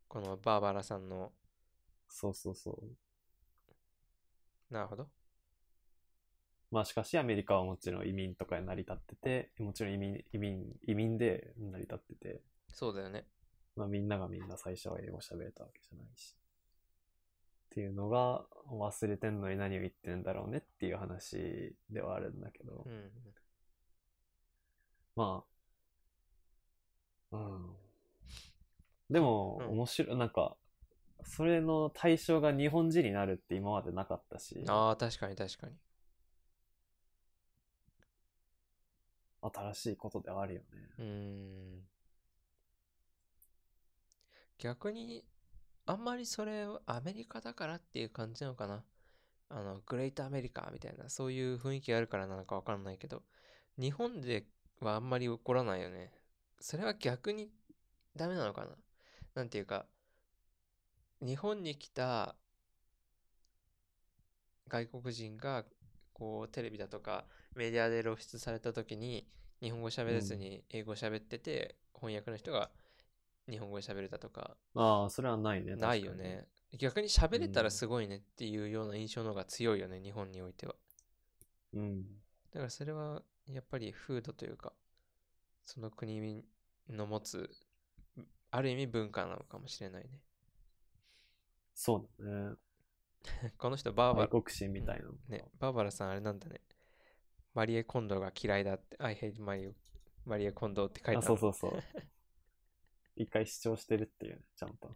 [0.08, 1.32] このバーバラさんの。
[2.10, 4.74] そうそうそう。
[4.74, 5.08] なるほど。
[6.70, 12.40] まあしかしアメリカはもちろん移民とかで成り立ってて、もちろん移民、移民、移民で成り立ってて、
[12.74, 13.24] そうだよね。
[13.76, 16.34] まあみんながみんな最初は英語喋れたわけじゃないし。
[17.66, 23.10] っていうのが忘れてんのに何を言ってんだろうねっていう話ではあるんだけど、うんうん。
[25.14, 25.44] ま
[27.32, 27.76] あ、うん。
[29.10, 30.56] でも、うん面白い、なんか、
[31.24, 35.74] それの対象が日本人になるって今までなかったし、ああ、確かに確かに。
[39.42, 40.66] 新しいことではあるよね。
[40.98, 41.95] うーん。
[44.58, 45.24] 逆に、
[45.86, 48.84] あんまりそれアメリカだからっていう感じなのかな？
[49.48, 53.22] あの、グレートアメリカみたいな、そういう雰囲気があるからなのかわかんないけど、
[53.78, 54.46] 日本で
[54.80, 56.10] はあんまり起こらないよね。
[56.58, 57.50] それは逆に
[58.16, 58.70] ダメなのかな？
[59.34, 59.86] なんていうか、
[61.20, 62.34] 日本に来た
[64.68, 65.64] 外国人が、
[66.12, 69.28] こう、テレビだとかメディアで露出された時に、
[69.62, 72.70] 日本語喋れずに英語喋ってて、翻訳の人が
[73.48, 75.74] 日本語で喋れたとか、ああ、それはないね。
[75.76, 76.14] ないよ。
[76.14, 76.46] ね。
[76.78, 80.74] 逆に喋れたうんらすごいねっていうような印象の方が強いよね、日本においては。
[81.72, 82.20] うん。
[82.50, 84.72] だからそれはやっぱり風土というか、
[85.64, 86.44] その国
[86.90, 87.50] の持つ、
[88.50, 90.20] ある意味文化なのかもしれないね。
[91.74, 92.56] そうだね。
[93.58, 95.08] この人バーバラ、外国人みたいな。
[95.28, 96.60] ね、バーバラさんあれなんだね。
[97.54, 99.72] マリエ・コンドが嫌いだって、I hate マリエ、
[100.24, 101.22] マリエ・コンドって書いてああ、る。
[101.22, 101.82] そうそうそう。
[103.16, 104.94] 一回主張してるっていうね、ちゃんと。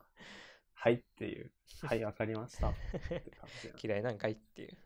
[0.75, 1.53] はいっていう。
[1.83, 2.71] はい、わかりました。
[2.71, 2.75] っ
[3.09, 4.79] て感じや嫌いなんかいっていう。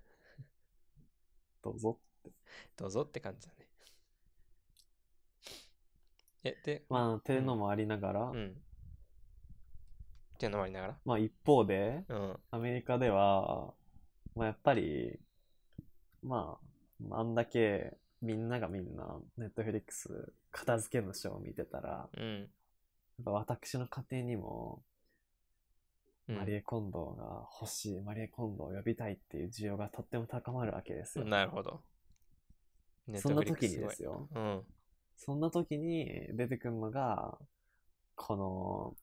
[1.63, 2.01] どうぞ。
[2.77, 3.69] どうぞって感じだね。
[6.45, 8.51] え、で、まあ、っていうのもありながら、うん。
[10.35, 11.01] っていうのもありながら？
[11.05, 12.41] まあ一方で、うん。
[12.51, 13.75] アメリカでは、
[14.35, 15.19] まあやっぱり、
[16.23, 16.59] ま
[17.11, 22.51] あ、あんだけみんながみんな、ネットフリックス片付けのショーを見てたら、うん。
[23.25, 24.83] 私の家庭にも、
[26.29, 31.27] うんマリエコンドが欲しい、マリエコンドを呼びたいっていう需要がとっても高まるわけですよ。
[31.27, 31.83] なるほど。
[33.17, 34.27] そんな時にですよ。
[34.33, 34.43] ごい。
[34.43, 34.63] うん。
[35.17, 37.39] そんな時に出てくるのが、
[38.15, 38.97] この、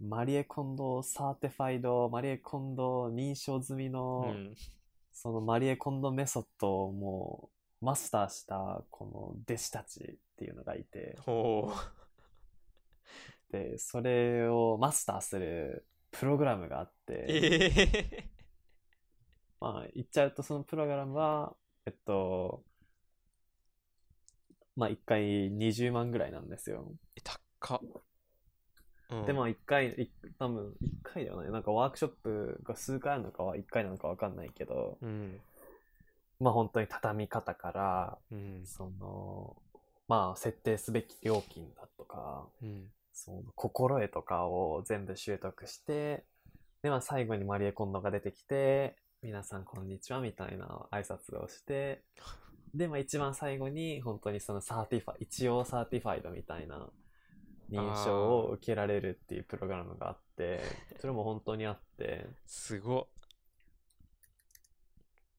[0.00, 4.54] マリエコンド certified、マリエコンド認証済みの、うん。
[5.12, 7.48] そのマリエコンドメソッドをも
[7.80, 11.74] うマスターしたこの弟子たちっていうのがいて、ほで、
[13.78, 17.12] それをマスターするプログラムがあっう。
[17.12, 18.30] て、ええ
[19.60, 21.54] まあ言っちゃうとそのプログラムは、
[21.86, 22.62] えっと、
[24.76, 26.92] まあ1回20万ぐらいなんですよ。
[27.58, 27.80] 高っ。
[29.10, 31.52] うんで、まあ1回、い多分1回ではない。
[31.52, 35.40] なんかワークショップが数回あるのかは1回なのかわかんないけど、うん。
[36.40, 38.66] まあ本当に畳み方から、うん。
[38.66, 39.56] その、
[40.08, 42.92] まあ設定すべき料金だとか、うん。
[43.16, 46.24] その心得とかを全部習得して、
[46.82, 52.02] で、まあ最後にマリエコンドが出てきて、皆さんこんにちはみたいな挨拶をして、
[52.74, 56.90] で、まあ一番最後に本当にその certify、一応 certified みたいな
[57.70, 60.60] 認証を受けられるっていうプログラムがあって、
[61.00, 63.06] それも本当にあって、すごっ。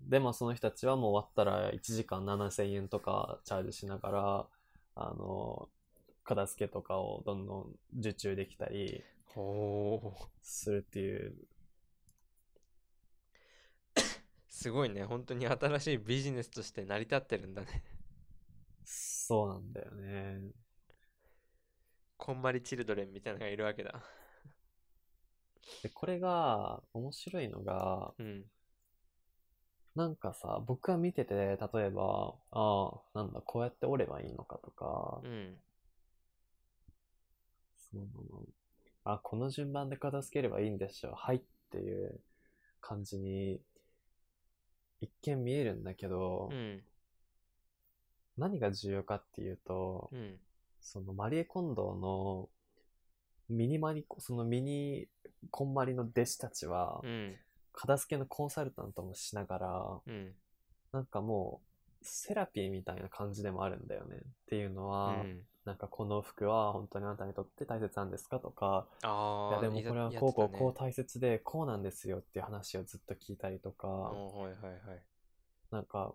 [0.01, 4.47] で、まあその人たちはもう終わったら1時間7000円とかチャージしながら、
[4.95, 5.69] あの、
[6.27, 10.29] 片付けとかをどんどん受注できたりほう。
[10.41, 11.33] するっていう、
[14.49, 15.05] すごいね。
[15.05, 17.83] 本当に新しいビジネスとして成り立ってるんだね。
[18.83, 20.41] そうなんだよね。
[22.17, 24.01] こんまりチルドレンみたいなのがいるわけだ。
[25.83, 28.45] で、これが面白いのが、うん。
[29.95, 35.55] なんかさ、僕が見てて、例えば、ああ、なんだ、こうやって折ればいいのかとか、うん。
[37.91, 38.05] その
[39.03, 41.13] あ、この順番で片付ければいいんでしょう。
[41.15, 42.19] はいっていう
[42.81, 43.61] 感じに、
[44.99, 46.83] 一見見えるんだけど、うん。
[48.37, 50.37] 何が重要かっていうと、うん。
[50.81, 52.49] そのマリエコンドの
[53.49, 55.07] ミニマニ、そのミニ
[55.51, 57.35] コンマリの弟子たちはう、ん。
[57.71, 60.33] 片付けのコンサルタントもしながら、うん。
[60.91, 61.61] なんかも
[62.01, 64.17] う、セラピーみたいな感じでもあるんだよね。
[64.17, 65.41] っていうのうは、ん。
[65.67, 74.11] なんかこの服は本当にあなたにとって大切なんですかとか、ああ、いやでもこれはやこうこうこう大切でこうなんですよっていう話をずっと聞いたりとか、うんはい
[74.43, 75.03] はいはい。
[75.71, 76.13] なんか、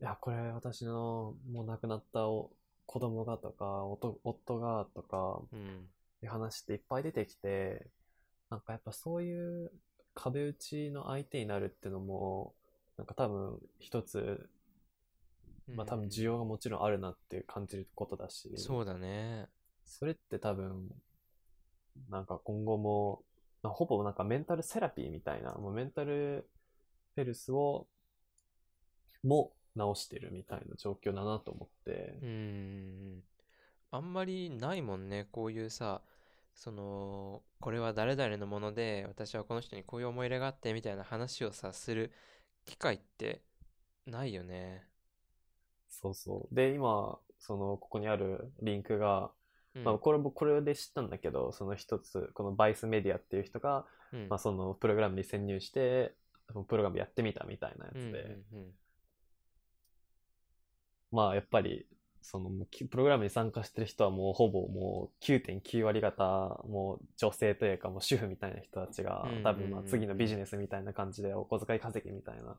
[0.00, 2.50] いや、これ私のもう亡くなったお
[2.86, 5.86] 子供がとか、夫夫がとか、うん。
[6.22, 7.86] いう話っていっぱい出てきて、
[8.50, 9.70] なんかやっぱそういう
[10.14, 12.54] 壁打ちの相手になるってのも、
[12.96, 14.48] なんか多分一つ、
[15.74, 19.48] まあ多分需要がもちろんあるなって感じることだし、そうだね。
[19.84, 20.88] それって多分、
[22.08, 23.22] なんか今後も、
[23.62, 26.48] まあほぼなんかメンタルセラピーみたいな、もうメンタル
[27.16, 27.86] ヘルスを、
[29.22, 33.22] も直してるみたいな状況だなと思ってう、ん。
[33.90, 35.28] あんまりないもんね。
[35.30, 36.02] こういうさ、
[36.54, 42.12] その、これは誰々のもので、私はこの人にこういう思い入れがあって、みたいな話をさ、する
[42.64, 43.42] 機会って
[44.06, 44.89] ないよね。
[45.90, 46.54] そうそう。
[46.54, 49.30] で、今、その、ここにあるリンクが、
[49.74, 49.84] うん。
[49.84, 56.14] まあ、これも、これで知ったんだけど、その一つ、このバイスメディアっていう人が、うんまあ、そのプログラムに潜入して、
[56.48, 58.18] プログラムやってみたみたいなやつうんで、
[58.52, 58.70] うんうん
[61.12, 61.86] まあ、やっぱり、
[62.22, 72.56] その、きプログラムに参加してる人はもうほぼもう9.9割方、もう女性というかもう主婦みたいな人たちがうんうんうん、多分まあ次のビジネスみたいな感じでお小遣い稼ぎみたいな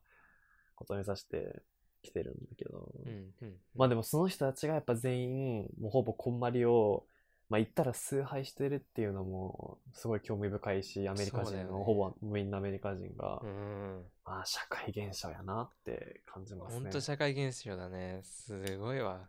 [0.75, 1.61] ことを目指して
[2.01, 7.05] きてるんだけど、うんうんまあでもその人たちがやっぱ全員、もうほぼこんまりを、
[7.49, 14.05] まあ言ったら崇拝してるっていうのも、すごい興味深いし、アメリカ人の、ねほぼみんなアメリカ人が、うん。
[14.25, 16.81] まあ社会現象やなって感じますね。
[16.81, 18.21] ほんと社会現象だね。
[18.23, 19.27] すごいわ。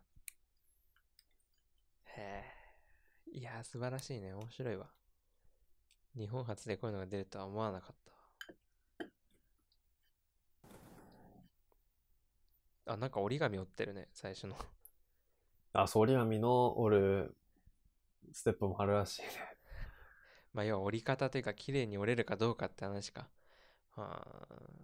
[2.16, 2.44] へ
[3.34, 3.38] え。
[3.38, 4.34] いやー、素晴らしいね。
[4.34, 4.86] 面白いわ。
[6.16, 8.12] 日本初でこういうのが出るとは思わなかった
[12.86, 14.56] あ、なんか折り紙折ってるね、最初の。
[15.72, 17.36] あ、そう、折り紙の折る
[18.32, 19.28] ステップもあるらしいね。
[20.52, 23.28] まあ、要は折り方というか、綺麗に折れるかどうかって話か。
[23.90, 24.82] はあ。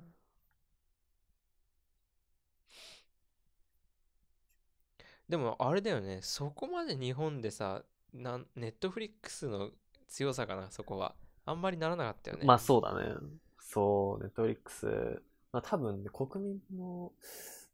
[5.29, 6.21] でも、あれだよね。
[6.23, 7.85] そこまで日本でさ、
[8.15, 9.71] なん、ネットフリックスの
[10.09, 11.15] 強さかな、そこは。
[11.45, 12.47] あんまりならなかったよね。
[12.47, 13.15] まあそうだね。
[13.61, 14.87] そう、ネットフリックス、
[15.53, 17.13] まあ多分ね、国民の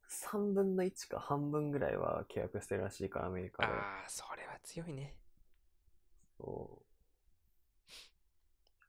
[0.09, 3.72] 3分の1か半分ぐらいは契約してるらしいから、アメリカで。
[3.72, 5.16] ああ、それは強いね。
[6.36, 6.82] そ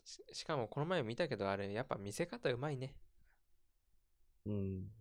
[0.04, 2.96] ししかもこの前見たけど、あれ、やっぱ見せ方うまいね。
[4.46, 4.52] う。
[4.52, 4.92] うん。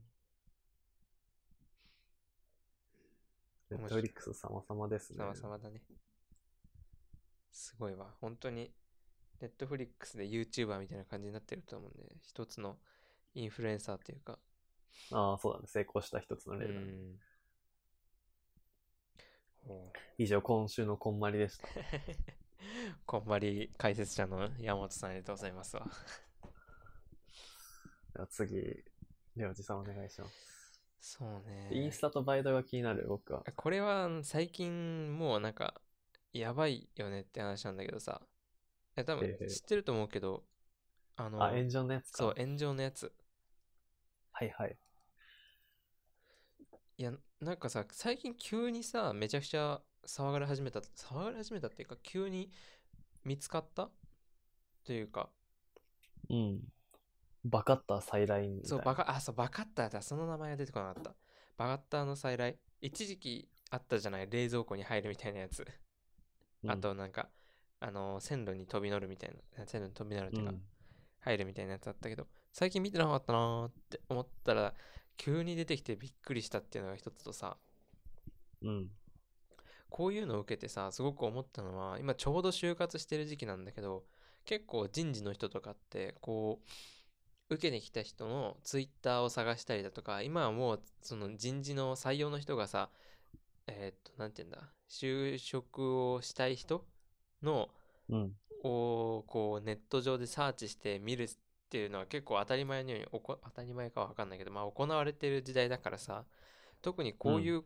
[3.71, 5.19] ネットフリックス様々ですね。
[5.19, 5.83] 様々だね。
[7.53, 8.15] すごいわ。
[8.21, 8.73] 本当に、
[9.41, 12.79] ネットフリックスで YouTuber みたいな感じになってると思うんで、一つの
[13.35, 14.39] インフルエンサーっていうか、
[15.13, 15.67] ああ、そうだね。
[15.67, 16.87] 成功した一つのう例だね。
[19.67, 19.73] う
[20.19, 21.69] 以上、今週のこんまりでした。
[23.07, 25.87] こんまり解説者の山本さんありがとうございますわ。
[28.15, 28.85] では次、
[29.37, 30.81] りょうじさんお願いします。
[31.01, 31.71] そうね。
[31.73, 33.45] インスタとバイトが気になる、僕は。
[33.57, 35.81] これは最近もうなんか
[36.33, 38.23] やばいよねって話なんだけどさ。
[38.97, 40.45] え、多分知ってると思うけど、
[41.17, 42.19] あの、あ、炎上のやつか。
[42.19, 43.13] そう、炎上のやつ。
[44.35, 44.77] はいはい。
[46.97, 52.51] いや、なんかさ、最近急にさ、めちゃくちゃ騒がれ始めた、騒がれ始めたっていうか、急に
[53.25, 53.91] 見つかった
[54.85, 55.31] というか、
[56.31, 56.61] うん。
[57.45, 58.69] バカッター再来みたいな。
[58.69, 60.03] そう、バカ、あ、そう、バカッターだ。
[60.03, 61.15] その名前が出てこなかった。
[61.57, 62.59] バカッターの再来。
[62.81, 64.29] 一時期あったじゃない？
[64.31, 65.65] 冷蔵庫に入るみたいなやつ。
[66.63, 67.29] うんあと、なんか、
[67.81, 70.63] あの、線路に飛び乗るみたいな、線路に飛び乗るっていうか、うん
[71.21, 74.75] 入るみたいなやつあったけど、最近見てなかったなーって思ったら、
[75.17, 77.57] 急に出てきてびっくりしたっていうのが一つとさ、
[78.63, 78.91] うん。
[79.91, 84.05] こういうのを受けてさ、すごく思ったのは、今ちょうど就活してる時期なんだけど、
[84.45, 86.61] 結構人事の人とかって、こ
[87.51, 92.89] う、受けに来た人のツイッターを探したりだとか、今はもうその人事の採用の人がさ、
[93.67, 96.87] えーっと、なんて言うんだ、就職をしたい人
[97.43, 97.69] の、
[98.09, 98.33] うん。
[98.63, 101.29] をこうネット上でサーチして見る
[101.75, 106.23] っていうのは結構当たり前のようにおこ当たり前かは分かんないけど、まあ、行われてる時代だからさ
[106.83, 107.65] 特にこういう、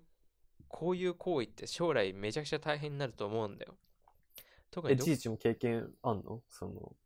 [0.67, 3.75] こういう行為って将来めちゃくちゃ大変になると思うんだよ。
[4.71, 6.41] 特え、にどじいちも経験あんの？
[6.49, 6.97] その、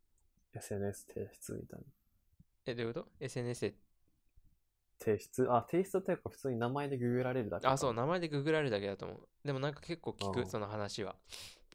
[0.53, 1.85] SNS 提出みたいな。
[2.67, 3.75] えどういうこと ?SNS で。
[4.99, 5.47] 提出？
[5.51, 7.73] あ、提出っていうか普通に名前でググられるだけか。
[7.73, 9.27] あそう名前でググられるだけだと思う。
[9.45, 11.17] でもなんか結構聞くその話は。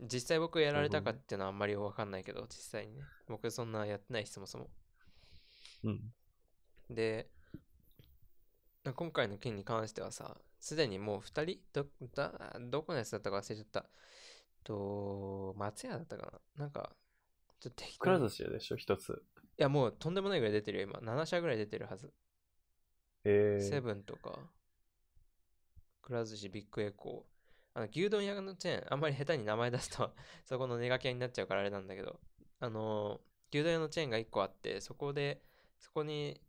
[0.01, 3.03] 実際僕やられたかっていうのはあんまり分かんないけど実際にね。
[3.27, 4.71] 僕そんなやってないしそもそも
[5.85, 6.13] うん。
[6.91, 7.31] で、
[8.95, 13.87] 今回の件に関してはさ、すでにもう2人ど、だ、どこのやつだったか忘れちゃった。
[14.65, 16.65] と、松屋だったかな？
[16.65, 16.97] なんか、
[17.61, 18.27] ちょっと適くら当に。
[18.27, 19.23] い寿司でしょ、一つ。
[19.59, 21.01] や、もうとんでもないぐらい出てるよ、今。
[21.01, 22.13] 7社ぐらい出てるはず。
[23.25, 24.39] えー、セブンとか、
[26.01, 27.79] くら寿司、ビッグエコー。
[27.79, 30.15] あの、牛丼屋のチェーン、あんまり下手に名前出すと、
[30.47, 32.21] そこのネガキャになっちゃうからあれなんだけど、
[32.61, 33.21] あの、
[33.53, 35.43] 牛丼屋のチェーンが1個あって、そこで、
[35.81, 36.41] そこに、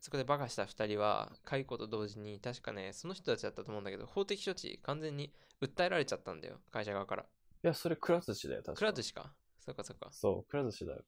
[0.00, 5.32] そこでバカした2人は、解雇と同時に、確かね、その人たちだったと思うんだけど、法的処置、完全に
[5.62, 7.22] 訴えられちゃったんだよ、会社側から。
[7.22, 7.26] い
[7.62, 9.34] や、それくら寿司だよ、確かくら寿司か。
[9.60, 10.08] そっかそっか。
[10.12, 11.04] そう、くら寿司だよ。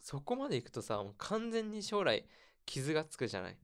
[0.00, 2.28] そこまで行くとさ、もう完全に将来、
[2.64, 3.58] 傷がつくじゃない。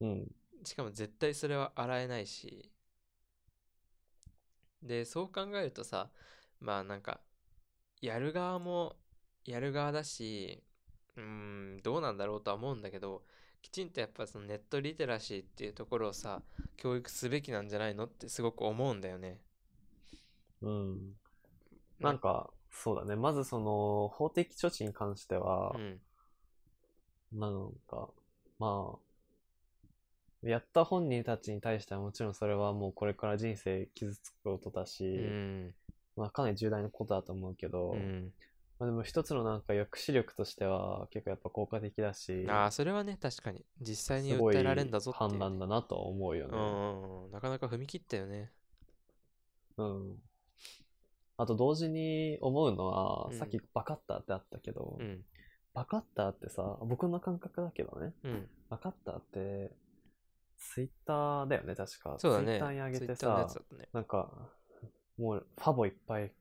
[0.00, 0.28] うん。
[0.64, 2.70] しかも絶対それは洗えないし。
[4.82, 6.10] で、そう考えるとさ、
[6.60, 7.20] まあなんか、
[8.00, 8.96] やる側も
[9.44, 10.62] やる側だし、
[11.20, 13.22] うーん、どうなんだろうとは思うんだけど、
[13.62, 16.42] きちんとやっぱそのネットリテラシーっていうところをさ、
[16.76, 19.38] 教育すべきなんじゃないのってすごく思うんだよね。
[20.62, 21.14] うん。
[22.00, 23.16] なんか、そうだね。
[23.16, 26.00] まずその、法的処置に関してはう、ん、
[27.32, 28.08] なんか、
[28.58, 35.74] まあ、やった本人たちに対してはもちろんそれはもうこれから人生傷つくことだし、うん、
[36.16, 38.32] まあかなり重大なことだと思うけど、うん。
[38.80, 43.62] まあでも一つのなんか抑止力としては結構やっぱ効果的だし、ああ、それはね、確かに。
[43.78, 46.56] 実際に訴えられんだぞってね、判断だなとは思うよね。
[46.56, 47.30] うんうんうん。
[47.30, 48.50] なかなか踏み切ったよね。
[49.76, 50.16] うん。
[51.36, 55.20] あと同時に思うのは、うんさっきバカッターってあったけど、うん、
[55.74, 58.48] バカッターってさ、僕の感覚だけどね、うん。
[58.70, 59.74] バカッターって、
[60.56, 62.16] ツイッターだよね、確か。
[62.18, 62.46] そうだね。
[62.46, 63.46] ツイッターに上げてさ
[63.78, 63.88] ね。
[63.92, 64.50] なんか、
[65.18, 66.32] もうファボいっぱい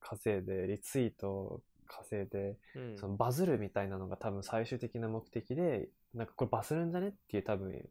[0.00, 2.98] 稼いで、リツイート稼いで、うん。
[2.98, 7.88] そのバズるみたいなのが多分最終的な目的で、なんかこれバズるんじゃねっていう多分、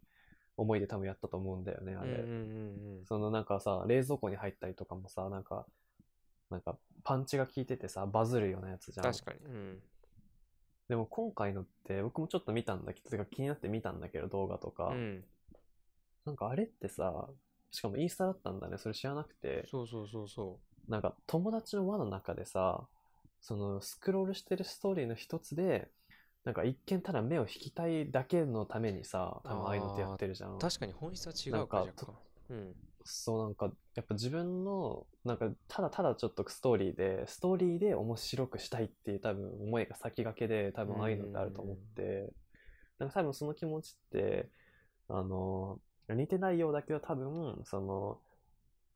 [0.57, 2.11] 思いで多分やったと思うんだよね、あれ。
[2.11, 5.65] うんうんうんそのなんかさ、冷蔵庫に入ったりとかもさ、なんか、
[6.49, 9.11] なんかパンチが効いててさ、バズるようなやつじゃん。
[9.11, 9.39] 確かに。
[9.45, 9.79] うん。
[10.89, 14.87] でも今回のって、僕もちょっと見たんだけど、気になって見たんだけど、動画とか。
[14.87, 15.23] うん。
[16.25, 17.29] なんかあれってさ、
[17.71, 22.87] しかもインスタだったんだね、それ知らなくて、そうそうそうそなんか友達の輪の中でさ、
[23.41, 25.89] そのスクロールしてるストーリーの一つで、
[26.43, 30.57] なんか一見ただ目を引きたいだけのためにさ、多分ああいうのってやってるじゃん。
[30.59, 32.13] 確かに本質は違うか、若干。
[32.49, 32.75] うん。
[33.03, 42.33] そうなんか、やっぱ自分の、なんかただただちょっとストーリーで、ストーリーで面白くしたいっていう多分思いが先駆けで、多分ああいうのってあると思って、
[42.99, 44.49] なんか多分その気持ちって、
[45.09, 45.79] あの、
[46.09, 48.19] 似てないようだけど多分、その、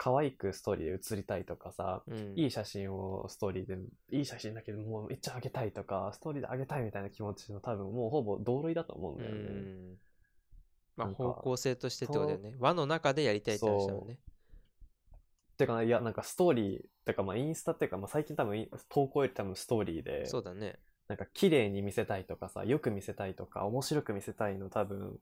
[0.04, 2.34] 可愛くストーリーで写りたいとかさ、うん。
[2.36, 3.78] いい写真をストーリーで、
[4.10, 9.42] いい写真だけどもうめっちゃ上げたいとか、ストーリーで上げたいみたいな気持ちの多分もうほぼ同類だと思うんうだよね。
[9.42, 9.98] ん。
[10.96, 12.56] まあ、方向性としてってことだよね。
[12.58, 14.18] 輪の中でやりたいって話だもんね。
[15.58, 20.80] てか、いや、なんかストーリー、てかまあインスタっていうか、まあ最近多分投稿より多分ストーリーで、そうだね。
[21.10, 25.20] なんか綺麗に見せたいとかさ、よく見せたいとか、面白く見せたいの多分、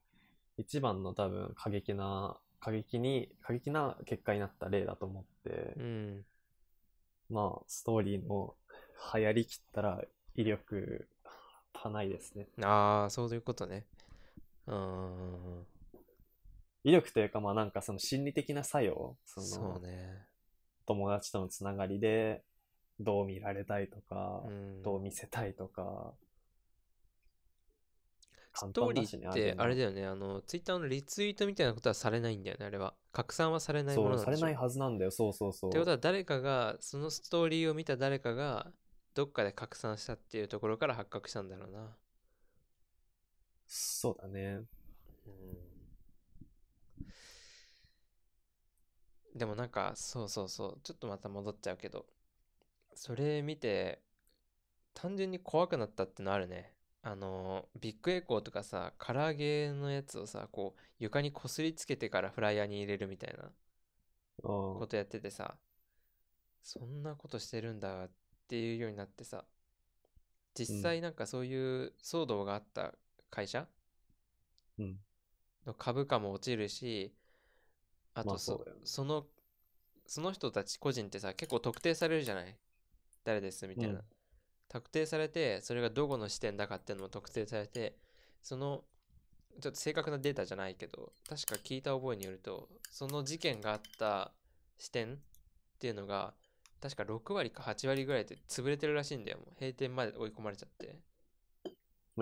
[0.56, 6.26] 一番の多分過激な、過激に、過激な結果になった例だと思って、うん。
[7.30, 8.56] まあストーリーの
[9.14, 10.04] 流行りきったら
[10.36, 11.08] 威力、
[11.74, 12.48] 半端ないですね。
[12.62, 13.86] ああ、そういうことね。
[14.68, 15.66] うーん。
[16.84, 20.28] 威力というかまあなんかその心理的な作用、そのそうね。
[20.86, 22.44] 友達とのつながりで
[23.00, 24.82] どう見られたいとか、うん。
[24.84, 26.14] どう見せたいとか、
[28.60, 32.96] ストーリーってあれだよよね、あの、ツイッターのリツイートみたいなことはされないんだよね、あれは。
[33.12, 35.12] 拡散はされないものなんでしょされないはずなんだよ。
[35.12, 35.70] そうそうそう。
[35.72, 38.72] ってことは誰かが、そのストーリーを見た誰かが、
[39.16, 41.98] どっかで拡散したっていうところから発覚したんだろうな。
[43.68, 44.62] そうだね。
[49.36, 52.06] でもなんか、そうそうそう、ちょっとまた戻っちゃうけど、
[52.94, 54.02] それ見て、
[54.94, 56.74] 単純に怖くなったってのあるね。
[57.02, 63.52] あの、ビッグエコーとかさ、唐揚げのやつをさ、こう、床にこすりつけてからフライヤーに入れるみたいな
[64.44, 65.60] うんことやっててさ、
[66.64, 68.12] そんなことしてるんだっ
[68.48, 69.44] ていうようになってさ、
[70.54, 72.94] 実際なんかそういう騒動があった
[73.32, 73.68] 会社
[74.80, 75.00] うん。
[75.66, 77.14] の株価も落ちるし、
[78.14, 78.74] あとそ,、まあそね。
[78.84, 79.26] その、
[80.08, 82.58] その人たち個人ってさ、結構特定されるじゃない？
[83.24, 83.96] 誰ですみたいな。
[83.96, 84.19] うん
[84.70, 87.98] 特定されて、それがどこの視点だかっていうのも特定されて、
[88.42, 88.84] その、
[89.62, 94.32] ちょっと正確なデータじゃないけど、確か聞いた覚えによると、その事件があった
[94.78, 95.18] 視点っ
[95.80, 96.34] ていうのが、
[96.82, 99.40] 確か6割か8割ぐらいで潰れてるらしいんだよ。
[99.40, 100.96] もう閉店まで追い込まれちゃって。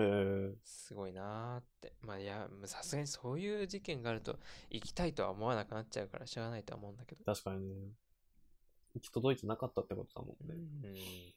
[0.00, 1.92] ーすごいなーって。
[2.02, 4.38] まあいや、さすがにそういう事件があると、
[4.70, 7.24] 行きたいとは思わなくなっちゃうからしょうがないとは思うんだけど。
[7.24, 7.92] 確かにね。
[8.94, 10.90] 行き届いてなかったってことだもんうね。
[10.90, 11.34] ん、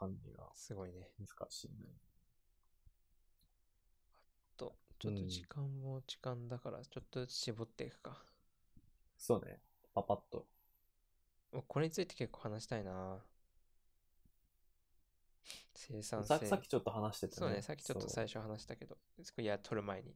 [0.00, 1.10] 管理がすごいね。
[1.18, 1.74] 難しいね。
[4.56, 8.22] と、ちょっとうん時間も時間だから、ちょっと絞っていくか。
[9.18, 9.60] そうね。
[9.94, 10.46] パパッと。
[11.52, 13.18] もうこれについて結構話したいな
[15.74, 16.38] 生産性。
[16.38, 17.36] ささっきちょっと話しててね。
[17.38, 18.96] そうね、さっきちょっと最初話したけど、
[19.38, 20.14] いや、撮る前に。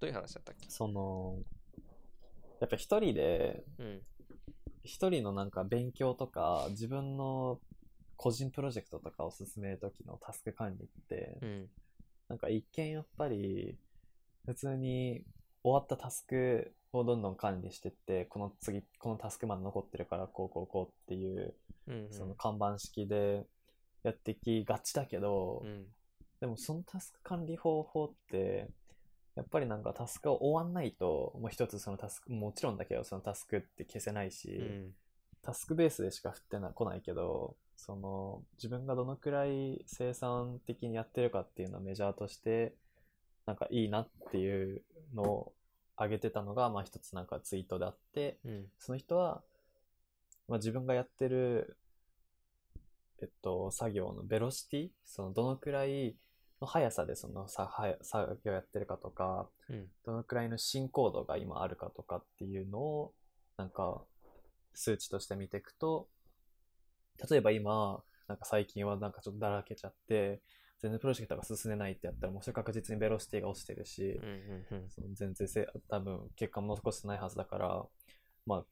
[0.00, 0.68] どういう話だったっけ？
[0.68, 1.38] その、
[2.60, 4.02] やっぱ一人で、うん。
[4.84, 7.60] 一人のなんか勉強とか、自分の
[8.18, 11.68] 個人プロジェクトとかを進めるときのタスク管理って、うん。
[12.28, 13.78] なんか一見やっぱり、
[14.44, 15.22] 普通に
[15.62, 21.54] 終わったタスクをどんどん管理してって、この次、このタスクまで残ってるから、こうこうこうっていう、
[21.86, 22.12] うん、うん。
[22.12, 23.46] その看板式で
[24.02, 25.86] やってきがちだけど、うん。
[26.40, 28.68] でもそのタスク管理方法って、
[29.36, 34.94] やっぱりなんかタスクが終わんないと、もう一つそのタスク、もちろんだけどそのタスクって消せないし、うん。
[35.40, 42.74] タスクベースでしか振ってな来ないけど、その自分がどのくらい生産的にやってるかっていうのをメジャーとして、
[43.46, 44.82] なんかいいなっていう
[45.14, 45.52] のを
[45.96, 48.66] 上げてたのが、まあ一つなんかツイートであって、うん。
[48.80, 49.42] その人は、
[50.48, 51.76] まあ自分がやってる、
[53.22, 56.16] えっと、作業のベロシティ、そのどのくらい
[56.60, 59.86] の速さでそのさはや作業やってるかとか、うん。
[60.04, 63.12] どのくらいの進行度が今あるかとかっていうのを、
[63.56, 64.02] なんか、
[64.74, 66.08] 数値として見ていくと、
[67.30, 70.40] 例えば今、なんか最近はなんかちょっとだらけちゃって、
[70.80, 74.66] 全然プロジェクトが進めないってやったら、もうそれ確実にベロシティが落ちてるしう、ん。
[74.70, 74.90] うん。
[74.90, 77.84] その全然せ多分結果も残してないはずだから、
[78.46, 78.64] まあ、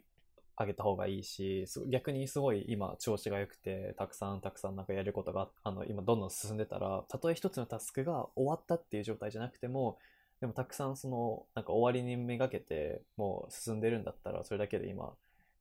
[0.58, 9.98] 上げた方がいいし、す逆にすごい今調子が良くて、たくさんたくさんなんかやることが、あの、今どんどん進んでたら、たとえ一つのタスクが終わったっていう状態じゃなくても、
[10.40, 15.12] でもたくさんその、なんか終わりにめがけて、もう進んでるんだったら、それだけで今、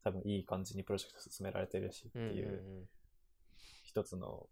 [0.06, 2.20] 多分いい感じにプロジェクト進められてるしって。
[2.20, 2.88] いう
[3.84, 4.47] 一つの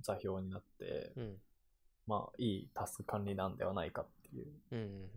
[0.00, 1.36] 座標になって、うん。
[2.06, 4.46] まあ、いいタスク管理なんではないかっていう。
[4.72, 5.10] うん。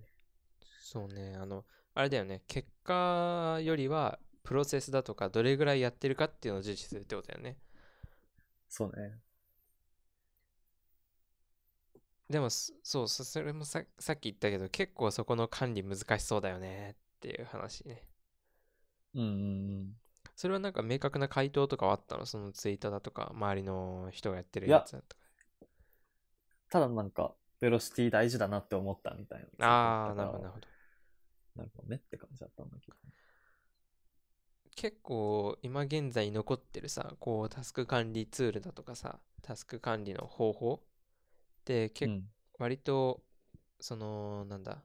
[0.81, 7.57] そうね、あの、あれだよね、結果よりは、プロセスだとか、どれぐらいやってるかっていうのを重視するってことだよね。
[8.67, 9.21] そうね。
[12.29, 18.07] でもすそうそそれもささっき言ったけど結構そこの管理難しそうだよねっていう話ね
[19.15, 19.31] うんうんう
[19.83, 19.93] ん。
[20.35, 22.25] それはなんか明確な回答とかはあったの？
[22.25, 25.23] そのツイートだとか周りの人がやってるやつだとか
[26.69, 29.67] ただなんか、ベロシティ大事だなって思ったみたいな。
[29.67, 30.67] ああなるほどなるほど
[31.55, 32.97] なるほどねって感じだったんだけど。
[34.75, 42.23] 結構今現在残ってるさこうタスク管理ツールだとかさタスク管理の方法って結うん。
[42.57, 43.21] 割と
[43.79, 44.83] そのなんだ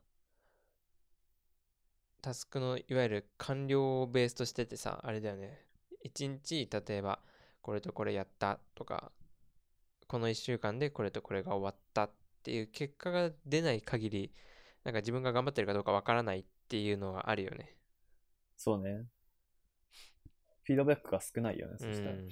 [2.21, 5.61] タスクのいわゆる完了をベースとしててさあれだよね
[6.03, 7.21] 一日例えば
[7.63, 9.13] これとこれやったとか
[10.07, 12.11] この1週間でこれとこれが終わったっ
[12.43, 14.33] ていう結果が出ない限り
[14.85, 17.75] なんか自分が頑張ってるかどうかわからないっていうのがあるよね
[18.59, 19.07] そうね。
[20.65, 22.13] フィードバックが少ないよね、うそしたら。
[22.13, 22.29] ん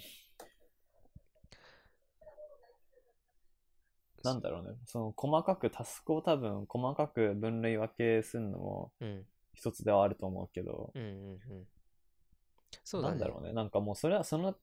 [4.25, 4.77] なんだろうね。
[4.87, 9.25] その細かく、タスクを多分細かく分類分けするのもうん
[9.57, 11.67] 一つではあると思うけど、うんうんうん。
[12.85, 13.15] そうだね。
[13.15, 13.53] なんだろうね。
[13.53, 14.55] なんかもうそれはその、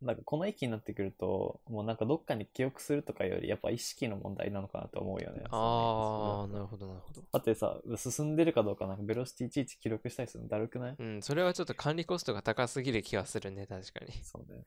[0.00, 5.42] なんかこの域になってくると、もうなんかどっかに記憶するとかより、やっぱ意識の問題なのかなと思うよね。
[5.50, 7.22] ああなるほどなるほど。
[7.32, 10.96] だってさ、進んでるかどうかなんかベロシティいちいち記録したりするのだるくない？
[10.96, 14.12] うんそれはちょっと管理コストが高すぎる気がするね確かに。
[14.22, 14.64] そうね。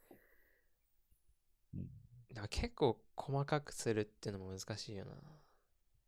[1.74, 1.82] うん、
[2.34, 5.11] だから結構細かくするっていうのも難しいよな。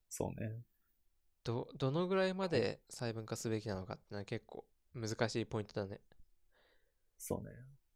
[0.09, 0.51] そうね。
[1.43, 4.65] どどのぐらいまで細分化すべきなのかってのは結構
[4.95, 5.99] 難しいポイントだね
[7.17, 7.51] そうね。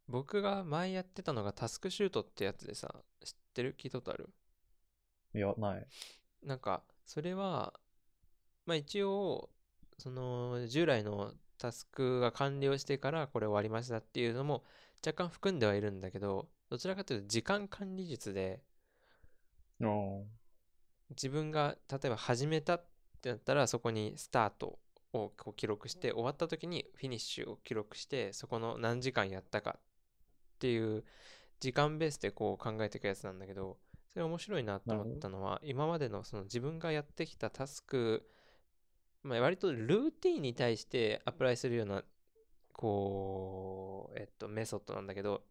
[0.07, 2.93] 僕が前やってたのがタスクシュートってやつでさ
[3.23, 4.29] 知ってる聞いたことある
[5.35, 5.87] いや、ない。
[6.43, 7.73] なんかそれは
[8.65, 9.49] まあ一応
[9.97, 14.63] その従来のタスクが完了してからこれ終わりましたっていうのも
[15.05, 18.61] 若干含んではいるんだけどどちらかというと時間管理術で
[19.81, 20.25] お
[21.09, 22.85] 自分が例えば始めたっ
[23.17, 24.79] てなったらそこにスタート
[25.13, 29.81] をこう記録して終わった時にフィニッシュを記録してそこの何時間やったかっ
[30.59, 31.03] ていう
[31.59, 33.77] 時間ベースでこう考えていくやつなんだけど
[34.11, 38.27] それ面白いなと思ったのは今までのその自分がやってきたタスク、
[39.23, 42.03] まあ、割とルーティンに対してアプライするような
[42.73, 45.43] こうえっとメソッドなんだけど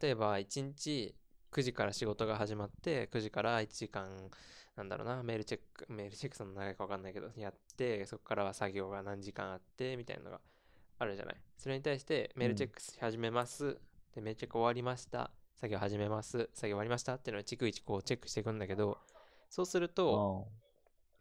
[0.00, 1.14] 例えば1日
[1.52, 4.30] 9時から仕事が始まって9時から1時間
[4.76, 10.40] なんだろうなメールチェックメールチェックその長いか分かんないけどやってそこからは作業が何時間あってみたいなのが
[10.98, 11.36] あるじゃない。
[11.58, 13.78] それに対してメールチェックし始めます、
[14.14, 15.30] でメールチェック終わりました。
[15.56, 16.48] 作業始めます。
[16.54, 18.98] 作業終わりましたっていうのを逐一こうチェックしていくんだけど
[19.48, 20.52] そうするとあ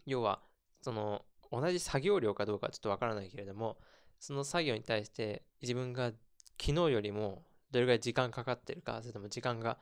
[0.06, 0.42] 要は
[0.82, 3.78] その同じ作業量かどうかはちょっとわからないけれども
[4.20, 6.12] その作業に対して自分が
[6.60, 9.78] 昨日よりもどれぐらい時間かかってるかそれとも時間が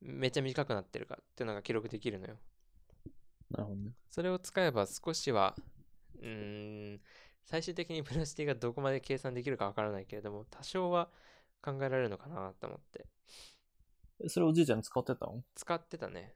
[0.00, 2.36] めっちゃ短くなってるかっていうのが記録できるのよ
[3.50, 3.92] なるほどね。
[4.10, 5.54] それを使えば少しは
[6.20, 7.00] うーん
[7.44, 11.08] 最終的にベロシティがどこまで計算できるかわからないけれども多少は
[11.62, 13.06] 考えられるのかなと思って。
[14.24, 16.34] えそれおじいちゃん使ってたの使ってたね。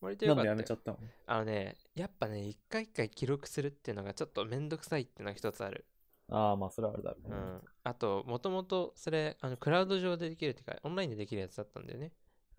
[0.00, 0.56] 割とよなんかったよ。
[0.56, 0.98] でやめちゃったの？
[1.26, 5.86] あのねやっぱね一回一回記録するっていうのがちょっとめんどくさいっていうのが一つある。
[6.30, 7.36] ああ、まあそれはあるだろうね。
[7.36, 12.12] うん、あと、もともとそれ、あのクラウド上でできるっていうか、オンラインでできるやつだったんだよね。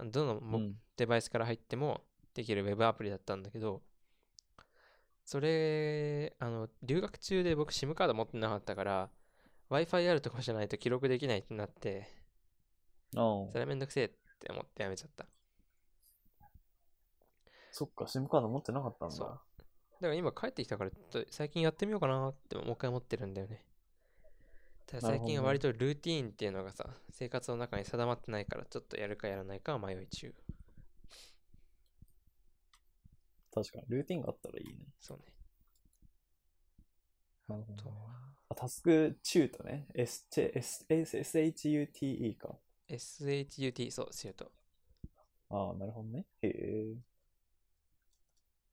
[0.06, 0.76] どのも、うん。
[0.98, 2.02] デバイスから入っても
[2.34, 3.82] できるウェブアプリだったんだけど、
[5.26, 9.10] それ、あの、留学中で僕 SIM カード持ってなかったから、
[9.70, 12.08] Wi-Fi あるとこじゃないと記録できないってなって、
[13.52, 14.10] それめんどくせえっ
[14.40, 15.28] て思ってやめちゃった。
[17.72, 19.16] そっか、SIM カード持ってなかったんだ。
[19.16, 20.92] だから今帰ってきたから、
[21.30, 23.66] 最近やってみようかなってもう一回思ってるんだよね。
[24.88, 30.34] ただ最近は割とルーティーンっていうのがさ、生活の中に定まってないから、ちょっとやるかやらないかは迷い中。
[33.54, 34.86] 確かに、ルーティンがあったらいいね。
[35.00, 35.24] そうね。
[37.48, 37.96] なるほどねあとは、
[38.50, 39.88] あタスクチュートね。
[39.96, 42.56] S、S、S、SHUTE か。
[42.88, 44.52] SHUT、そう、シュート。
[45.50, 46.26] ああ、なるほどね。
[46.42, 46.96] へえ。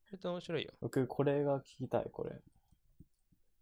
[0.05, 0.73] それと面白いよ。
[0.79, 2.39] 僕、これが聞きたい、これ。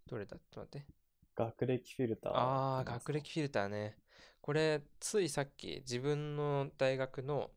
[0.08, 0.38] どれだ？
[0.38, 0.88] ちょっと待って。
[1.34, 2.34] 学歴フィルター。
[2.34, 3.98] ああ、学歴フィルターね。
[4.42, 7.52] これ、ついさっき自分の大学の、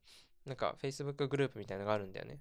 [0.47, 2.41] なんか Facebook グループみたいなのがあるんだよね。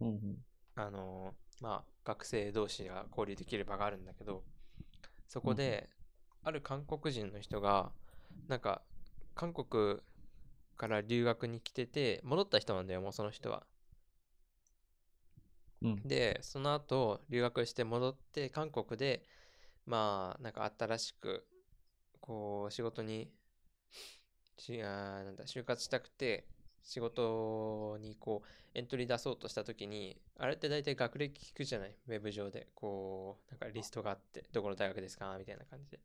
[0.00, 0.44] うんうん。
[0.76, 4.44] あのーまあ、学生同士が交流できる場があるんだけど、
[5.28, 5.90] そこで、
[6.44, 7.92] ある韓国人の人が、
[8.48, 8.82] なんか、
[9.34, 10.00] 韓国
[10.76, 13.66] から留学に来てて、戻った人なんだよ、もうその人は。
[15.82, 16.04] うん。
[16.04, 19.22] で、その後、留学して戻って、韓国で、
[19.86, 21.46] まあ、なんか新しく、
[22.20, 23.30] こう、仕事に
[24.58, 26.46] しあーなんだ就活したくて
[26.86, 31.96] 仕事にこうエントリー出そうとした時にあれって大体学歴聞くじゃない？
[32.06, 35.36] ウェブ上でこうなんかリストがあってどこの大学ですか？
[35.36, 35.98] みたいな感じで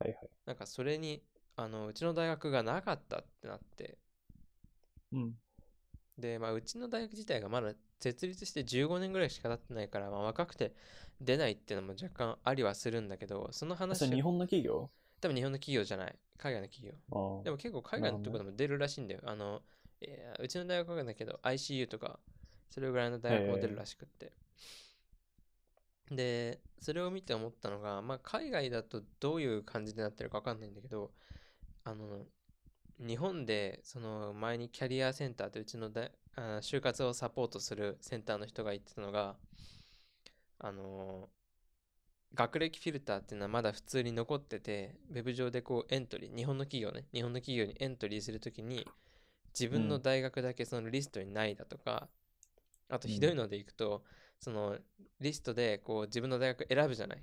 [0.00, 0.30] はいはい。
[0.46, 1.22] なんかそれに
[1.56, 3.98] あのうちの大学がなかったってなって
[5.12, 5.34] うん。
[6.18, 10.74] で、まあ、うちの大学自体がまだ設立して15年ぐらいしか経ってないから、まあ、若くて
[11.20, 14.90] 出ないっていうのも若干ありはするんだけどその話日本の企業？
[15.20, 16.94] 多分日本の企業じゃない海外の企業。
[17.44, 19.20] でも結構海外のところでも出るらしいんだよ。
[19.24, 19.62] あの、
[20.00, 22.18] えーうちの大学はわかんないけど、ICU とか、
[22.70, 24.32] それぐらいの大学も出るらしくって。
[26.10, 31.12] で、それを見て思ったのが、まあ、海外だとどういう感じになってるかわかんないんだけど、
[31.84, 32.26] あの、
[32.98, 39.36] 日本で、その前にキャリアセンターってうちの大あ就活をサポートするセンターの人が言ってたのが、
[40.58, 41.28] あの、
[42.34, 48.86] 学歴フィルターっていうのはまだ普通に残ってて、ウェブ上でこうエントリー、日本の企業ね、日本の企業にエントリーするときに、
[49.58, 52.08] 自分の大学だけそのリストにないだとか、
[52.88, 54.04] あとひどいのでいくと、
[54.38, 54.78] その
[55.20, 57.22] リストでこう自分の大学選ぶじゃない。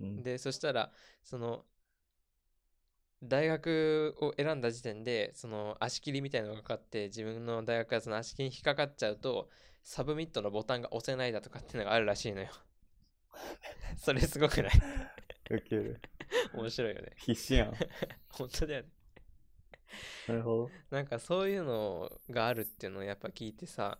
[0.00, 0.22] うん。
[0.22, 0.92] で、そしたら、
[1.22, 1.64] その、
[3.22, 9.48] 大学を選んだ時点で、その足切りみたいなのがかかって、自分の大学がその足切りに引っかかっちゃうと、
[9.82, 12.48] submit のボタンが押せないだとかっていうのがあるらしいのよ。
[13.98, 14.72] それすごくない？
[15.50, 16.00] ウケる。
[16.52, 17.12] 面白いよね。
[17.16, 17.74] 必死やん。
[18.30, 18.88] 本当だよね。
[20.26, 20.72] なるほど。
[20.90, 23.98] なんかそういうのがあるっていうのをやっぱ聞いてさ、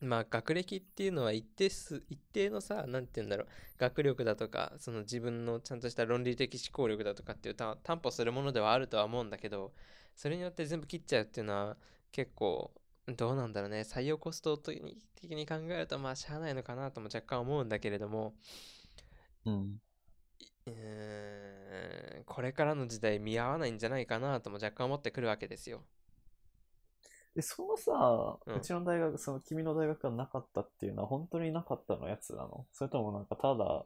[0.00, 3.48] まあ学歴っていうのは一定数、一定のさ、なんて言うんだろう、
[3.78, 9.72] 学力だとか、その自分のちゃんとした論理的思考力だとかっていうた担保するものではあるとは思うんだけど、
[10.14, 11.76] それによって全部切っちゃうっていうのは
[12.12, 12.72] 結構、
[13.06, 18.34] どうなんだろうね、採用コスト的に的に考えるとまあしゃあないのかなとも若干思うんだけれども、
[19.44, 19.80] うん。
[20.66, 25.82] うーん、これからの時代見合わないんじゃないかなとも若干思ってくるわけですよ。
[27.34, 32.64] で、そのさ、うんうちの大学、その君の大学がなかったっていうのは本当になかったのやつなの？
[32.72, 33.84] それともなんかただ、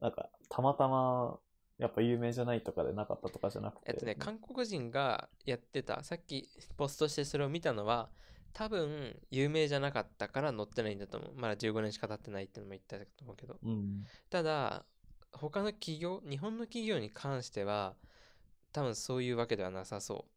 [0.00, 1.38] なんかたまたま、
[1.78, 3.84] やっぱ有名じゃないとかでなかったとかじゃなくて？
[3.86, 8.10] えっとね、韓国人がやってた、さっきポストしてそれを見たのは、
[8.52, 11.32] 多分有名じゃなかったから載ってないんだと思う。
[11.36, 13.56] まだ15年しか経ってないってのも言ったと思うけど。
[13.62, 14.04] うん。
[14.28, 14.84] ただ、
[15.32, 17.96] 他の企業、日本の企業に関しては、
[18.72, 20.32] 多分そういうわけではなさそう。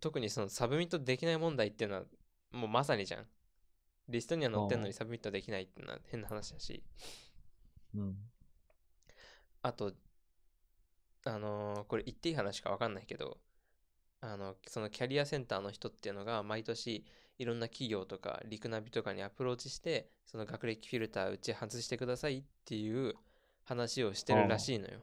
[0.00, 2.02] 特にその submit できない問題っていうのは、
[2.52, 3.26] もうまさにじゃん。
[4.08, 6.82] リストには載ってんのに submit できないっていうのは変な話だし。
[7.94, 8.16] うん。
[9.62, 9.92] あと、
[11.24, 13.38] あのーこれ言っていい話か分かんないけど、
[14.20, 17.04] あの、そのキャリアセンターの人っていうのが毎年
[17.38, 23.14] いろんな企業とかリクナビとかにアプローチして、その学歴フィルターうち外してくださいっていう
[23.68, 25.00] 話をしてるらしいのよ。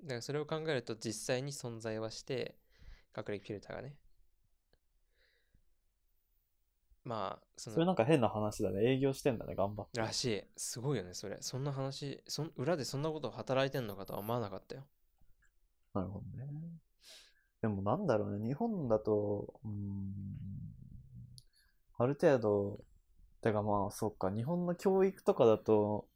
[0.00, 2.56] だからそれを考えると実際に存在はして、
[3.12, 3.94] 学歴フィルターがね。
[7.04, 8.90] まあ、その、それなんか変な話だね。
[8.90, 10.00] 営業してんだね、頑張って。
[10.00, 10.44] らしい。
[10.56, 11.36] すごいよね、それ。
[11.40, 14.86] そんな話、そん裏でそんなことを働いてんのかとは思わなかったよ。
[15.92, 16.48] なるほどね。
[17.60, 20.14] でもなんだろうね、日本だと、うーん、
[21.98, 22.80] ある程度、
[23.40, 26.06] てかまあ、そうか、日本の教育とかだと、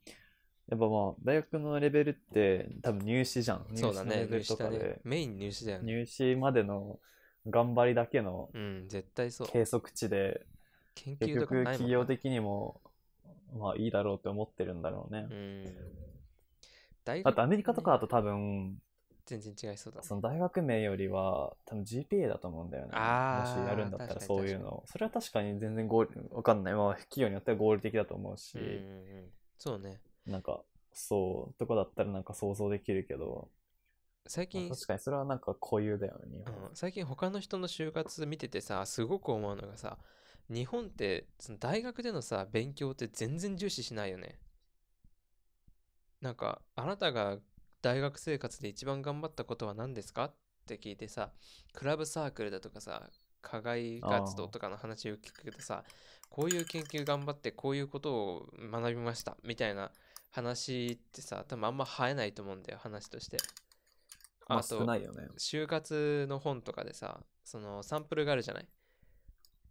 [0.68, 3.66] やっぱまあ、大学のレベルって多分入試じゃん。
[3.70, 5.85] 入試のレベルとかで。、メイン入試だよね。
[5.93, 6.99] 入試までの
[7.49, 9.49] 頑張りだけのうん、絶対そう。
[9.51, 10.47] 計測値で、
[10.95, 12.81] 結研究とか局ないもんな企業的にも、
[13.59, 15.27] まあいいだろうって思ってるんだろうね。
[15.31, 15.64] うん。
[17.05, 18.79] 大あ学とアメリカとかだと多分、
[19.27, 20.07] 全然違いそうだね。
[20.07, 22.93] その大学名よりは多分 GPA だと思うんだよね。
[22.93, 24.83] もしやるんだったらそういうの。
[24.87, 26.75] それは確かに全然合理、わかんない。
[26.75, 29.31] まあ企業によっては合理的だと思うしうん。
[29.59, 30.01] そうね。
[30.27, 30.61] なんか、
[30.93, 33.49] そう、とこだったらなんか想像できるけど、
[34.27, 36.45] 最近、まあ確かにそれはなんか固有だよね。
[36.47, 39.99] うん、最近他の人の就活見ててさ、すごく思うのがさ、
[40.49, 44.39] 日本ってその大学でのさ、勉強って全然重視しないよね。
[46.20, 47.39] なんか、あなたが
[47.83, 50.26] 大学生活で一番頑張ったことは何ですか？
[50.26, 50.35] っ
[50.66, 51.33] て聞いてさ、
[51.72, 53.11] クラブサークルだとかさ、
[53.43, 55.83] 課外活動とかの話を聞くとさ、
[56.30, 59.91] こういう研究頑張ってこういうことを学びましたみたいな
[60.30, 63.39] 話ってさ、多分あんま生えないと思うんだよ、話として。
[64.49, 65.26] まああと少ないよね。
[65.37, 68.68] 就活の本とかでさ、そのサンプルがあるじゃない？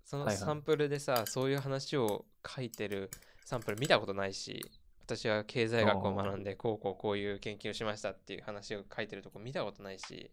[0.03, 3.09] そのはいはいサンプルでさ、そういう話を書いてる
[3.45, 4.69] サンプル見たことないし、
[5.05, 10.31] 私は経済学を学んで、こうこうこういう研究をしましたっていう話を書いてるとこ見たことないし、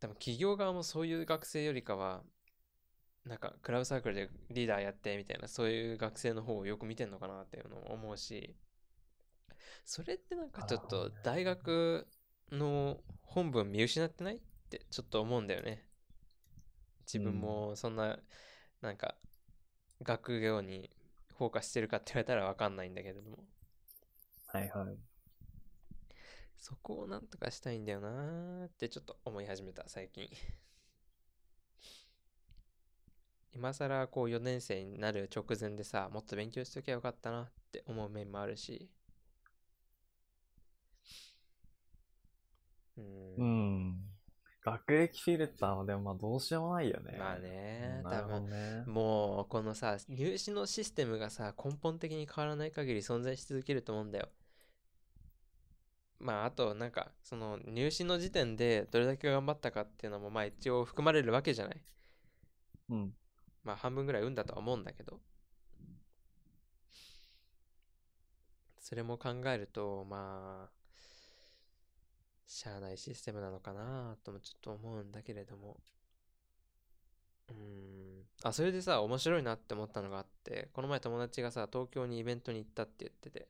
[0.00, 2.22] 多分企業側もそういう学生よりかは、
[3.24, 8.54] なんかクラブサークルでリーダーやってみたいな、そういう学生の方をよく見てんのかなっていうのを思うし、
[9.84, 12.06] それってなんかちょっと大学
[12.52, 15.84] の本文見失ってないってちょっと思うんだよね。
[17.06, 18.18] 自分もそんな、
[18.80, 19.16] なんか、
[20.02, 20.90] 学業に
[21.40, 23.38] フォーカスしてるかって言われたらわかんないんだけれども。
[24.48, 24.98] はいはい。
[26.58, 30.28] そこをなんとかしたいんだよなーってちょっと思い始めた、最近。
[33.52, 38.90] 今更こう4年生になる直前でさ、もっと勉強しときゃよかったなって思う面もあるし。
[42.98, 43.00] う。
[43.38, 44.09] うんん。
[44.62, 47.16] 学歴フィルターはでもまあどうしようもないよね。
[47.18, 48.84] まあね、多分ね。
[48.86, 54.28] もうこのさ、入試のシステムがさ、根本的に変わらない限り存在し続けると思うんだよ。
[56.18, 61.82] まああとなんか、その入試の時点でどれだけ頑張ったかっていうのもまあ一応含まれるわけじゃない。
[62.90, 63.14] うん。
[63.64, 65.20] まあ半分ぐらい運だとは思うんだけど。
[68.90, 70.79] それも考えると、まあ、
[72.52, 75.76] しゃあないシステムなのかなともちょっと思うんだけれども。
[77.48, 78.24] うーん。
[78.42, 83.46] あ、それでさ、面白いなって思ったのがあって、この前友達がさ、東京にイベントに行ったって言ってて、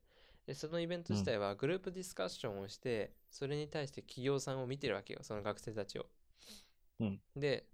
[0.47, 6.07] で、そのイベント自体はグループディスカッションをして、それに対して企業さんを見てるわけよ、その学生たちを。
[7.01, 7.65] うんで、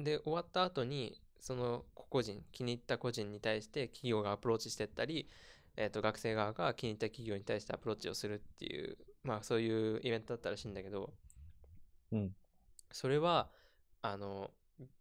[0.00, 5.28] で、終わった後に、その個人、気に入った個人に対して企業がアプローチしてったり、
[5.76, 11.12] えっ、と、学生側が気に入った企業に対してアプローチをするっていう、まあそういうイベントだったらしいんだけど、
[12.12, 12.30] うん。
[12.92, 13.50] それは、
[14.02, 14.50] あの、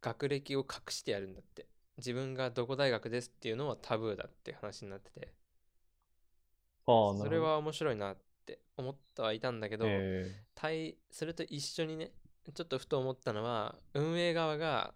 [0.02, 1.68] 学歴を隠してやるんだって。
[1.98, 5.34] 自分がどこ大学ですっていうのはタブーだって話になってて、
[6.88, 7.18] あ。
[7.18, 12.12] それは面白いなって思ってはいたんだけど、え対それと一緒にね
[12.54, 14.94] ちょっとふと思ったのは運営側が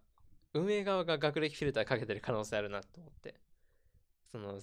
[0.53, 3.35] 運営側が学歴フィルターかけてる可能性あるなと思って
[4.31, 4.59] その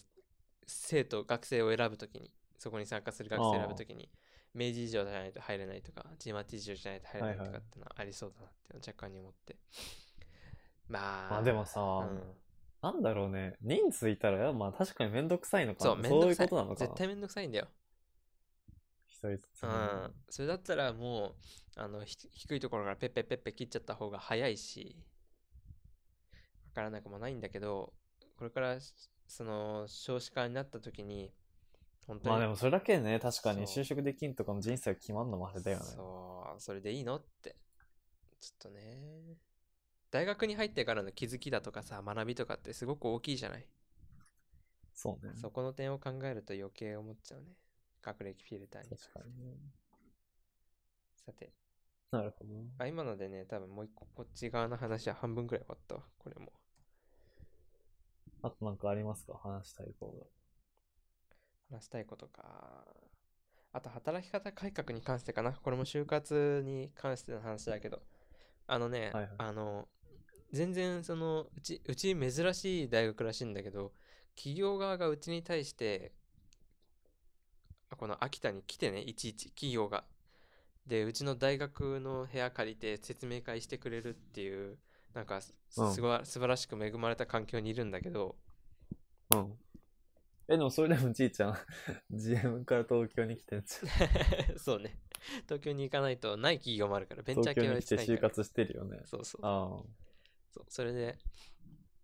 [0.66, 4.10] 生徒学生を選ぶときにそこに参加する学生を選ぶときに
[4.54, 9.56] 明治以上じゃないと入れないとか GMAT 以上じゃないと入れないとかってのはありそうだなって若干に思って
[10.88, 12.22] まあまあでもさうん
[12.84, 13.56] なんだろうね。
[13.62, 15.90] 人数いたら、まあ確かにめんどくさいのかな。
[15.92, 16.86] そうめんどくさいそういうことなのかな。
[16.86, 17.68] 絶対めんどくさいんだよ
[19.06, 19.68] 一人ずつね。
[19.68, 24.96] うん、それだったらもうあのひ低いところからペッペッペッペ切っちゃった方が早いし
[26.66, 27.94] わからなくもないんだけど
[28.36, 28.76] これから
[29.26, 31.32] その少子化になった時に
[32.06, 32.30] 本当に。
[32.30, 35.84] まあでもそれだけね、確かに就職できんとかの人生が決まるのもあれだよね。
[35.84, 36.60] そう。
[36.60, 37.56] それでいいのって。
[38.40, 39.36] ちょっとね。
[40.10, 43.66] 大学に入ってからの気づきだとかさ学びとかってすごく大きいじゃない、
[44.94, 45.32] そうね。
[45.34, 47.46] そこの点を考えると余計思っちゃうね。
[48.00, 48.90] 学歴フィルターに。
[48.90, 49.56] 確かにね。
[51.26, 51.52] さて。
[52.12, 52.50] なるほど。
[52.78, 56.52] あ、今のでね、多分もう一個、こっち側の話は半分くらい終わったわ、これも。
[58.42, 59.34] あとなんかありますか？
[59.42, 60.28] 話したいこ
[61.70, 62.86] 話したいことか。
[63.72, 65.52] あと、働き方改革に関してかな。
[65.52, 68.02] これも就活に関しての話だけど。
[68.66, 69.88] あのね、はいはいあの、
[70.52, 73.92] 全然その、うち、うち珍しい大学らしいんだけど、
[74.36, 76.12] 企業側がうちに対して、
[77.90, 80.04] あこの秋田に来てね、いちいち企業が。
[80.86, 84.78] で、うちの大学の部屋借りて説明会してくれるっていう、
[85.14, 88.36] なんかす、うんすごい素晴らしく恵まれた環境にいるんだけど、
[89.30, 89.36] う。
[89.36, 89.58] うん。
[90.48, 91.56] え、でもそれでもじいちゃん、
[92.10, 94.58] GM から東京に来てんじゃん。
[94.58, 95.00] そうね。
[95.44, 98.12] 東京に行かないとない企業もあるから、ベンチャー系は東京に来て。
[98.12, 99.00] 就活してるよね。
[99.06, 99.40] そうそう。
[99.42, 99.82] あ
[100.52, 101.18] そうそれで、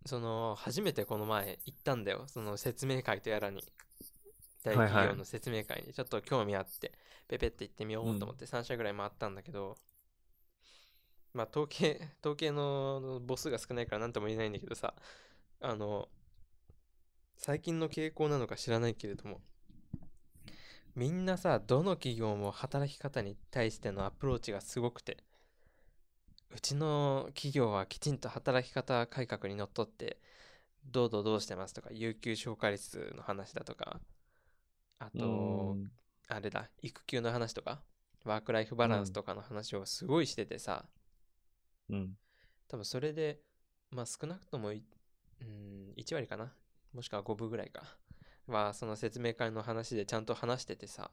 [0.07, 2.25] その、初めてこの前行ったんだよ。
[2.27, 3.63] その説明会とやらに。
[4.63, 6.93] 大企業の説明会にちょっと興味あって、
[7.29, 9.77] ペペって行ってみようと思って3社ぐらい回ったんだけど、
[11.33, 14.95] まあ統計、統計の母数が少ないから何とも言えないんだけどさ、
[15.61, 16.09] あの、
[17.43, 19.41] 最近の傾向なのか知らないけれども、
[20.95, 25.25] みんなさ、どの企業も働き方に対してのアプローチがすごくて、
[26.55, 30.21] うちの企業はきちんと働き方改革にのっとって、
[30.85, 34.03] どうどうどうしてますとか、有給消化率の話だとか、
[34.99, 35.19] ああ。
[35.19, 35.91] と、うん
[36.29, 37.81] あれだ、育休の話とか、
[38.25, 40.85] ワークライフバランスとかの話をすごいしててさ、
[41.89, 42.19] うん。
[42.69, 43.41] 多分それで、
[43.91, 44.85] まあ少なくともい、
[45.41, 46.53] うん、1割かな
[46.93, 47.83] もしくは5分ぐらいか。
[48.47, 51.11] は、その説明会の話でちゃんと話しててさ、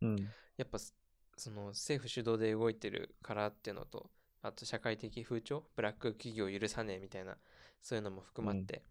[0.00, 0.16] うん。
[0.56, 0.94] やっぱす
[1.36, 4.10] その政府主導で動いてるからっていうのと、
[4.42, 7.38] あと社会的風潮、ブラック企業許さねえみたいな、
[7.80, 8.82] そういうのも含まって、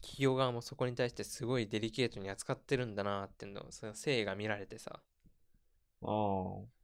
[0.00, 5.00] 企業側もそこに対してすごいデリケートに扱ってるんだなっていうのを、その誠意が見られてさ、
[6.02, 6.76] ああ。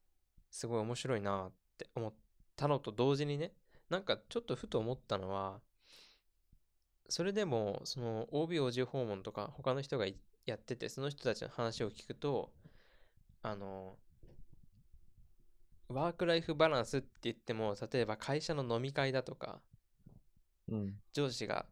[0.51, 2.15] すごい面白いなって思っ
[2.57, 3.53] たのと同時にね、
[3.89, 5.61] なんかちょっとふと思ったのは、
[7.13, 12.51] それでも、その OB/OG 訪問とか他の人がいやってて、その人たちの話を聞くと、
[13.43, 13.99] あの、
[15.89, 19.61] ワークライフバランスって言っても例えば会社の飲み会だとか
[20.69, 20.95] うん。
[21.13, 21.67] 上司が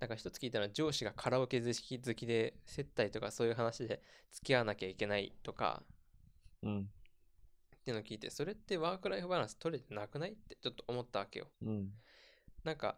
[0.00, 5.82] なんか一つ聞いたのは上司がカラオケ好き好きで接待とかそういう話で付き合わなきゃいけないとか
[6.62, 6.80] うん。
[6.80, 11.88] っていうのを聞いてそれってワークライフバランス取れてなくないってちょっと思ったわけようん。
[12.64, 12.96] なんか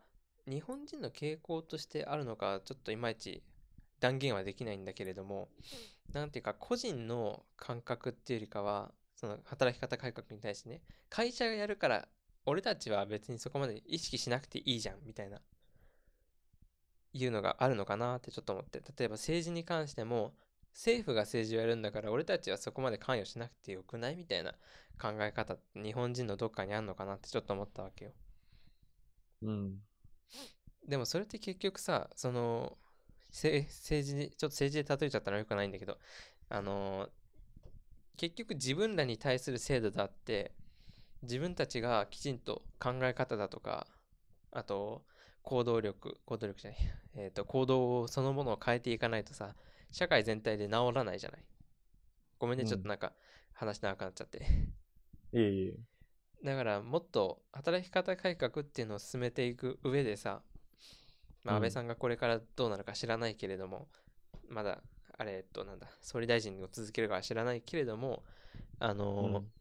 [0.48, 3.42] 日本人の傾向としてあるのかちょっといまいち
[4.00, 5.48] 断言はできないんだけれども
[6.12, 12.08] なんていうか個人の感覚っていうよりかはその働き方改革に対してね会社がやるから
[12.44, 15.40] 俺たちは別にそこまで意識しなくていいじゃんみたいな
[17.12, 20.34] いうのがあるのかなってちょっと思って例えば政治に関しても
[20.72, 24.52] 政府が政治をやるんだから俺たちはそこまで関与しなくてよくないみたいな
[25.00, 28.12] 考え方って日本人のどっかにあるのかなってちょっと思ったわけよ
[29.42, 29.80] うん。
[30.86, 32.76] でもそれって結局さその
[33.30, 35.98] せ政治にちょっと政治で例えちゃったらよくないんだけど
[36.48, 37.08] あの
[38.16, 40.52] 結局自分らに対する制度だって
[41.22, 43.86] 自分たちがきちんと考え方だとか
[44.52, 45.02] あと
[45.42, 46.80] 行動力行動力じゃない、
[47.16, 49.54] えー、と行動そのものを変えていかないとさ
[49.96, 51.44] 社会全体で治らないじゃない。
[52.38, 52.68] ごめんねうん。
[52.68, 53.12] ちょっとなんか
[53.54, 54.38] 話長くなっちゃって、
[55.32, 55.74] いえいえ。
[56.44, 60.42] だからもっと働き方改革っていうのを進めていく上でさ、
[61.44, 61.58] まあ、うん。
[61.58, 63.88] 安倍さんがこれからどうなるか知らないけれども、
[64.48, 64.82] まだ
[65.18, 68.22] あれえっとなんだ総理大臣を続けるかは知らないけれども
[68.78, 69.52] あのーうん。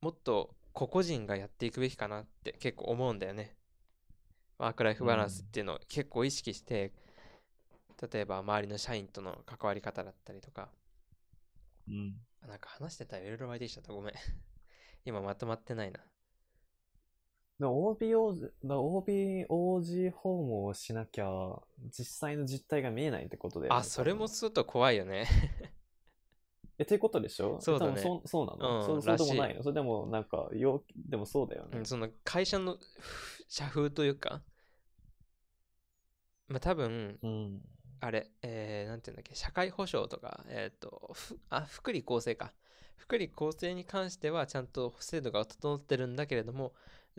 [0.00, 3.56] もっと個々人がやっていくべきかなって結構思うんだよね。
[4.58, 6.92] ワークライフバランスっていうのを結構意識して、
[8.12, 10.68] 例えば周りの社員との関わり方だったりとか。
[11.88, 12.14] うん。
[12.46, 13.92] なんか話してたらいろいろ湧いてきちゃった。
[13.92, 14.14] ごめん
[15.06, 16.00] 今まとまってないな。
[17.58, 21.26] でも OBO、だ OBOG 訪問をしなきゃ、
[21.86, 25.26] 実際の実態が見えないってことで、あそれもちょっと怖いよね。
[26.78, 27.58] え、っていうことでしょ？
[27.62, 28.02] そうだね。
[28.02, 29.62] そうそうなの、うんそうそうでもないの？
[29.62, 31.78] それでもなんか、よでもそうだよね。
[31.78, 34.42] うん、その会社のふ社風というか、
[36.48, 37.62] まあ多分、うん。
[38.00, 42.52] あれ、えー、なんていうんだっけ、社会保障とか、えっ、と、ふあ、福利厚生か。
[42.96, 46.72] 福利厚生に関してはちゃんと制度が整ってるんだけれども、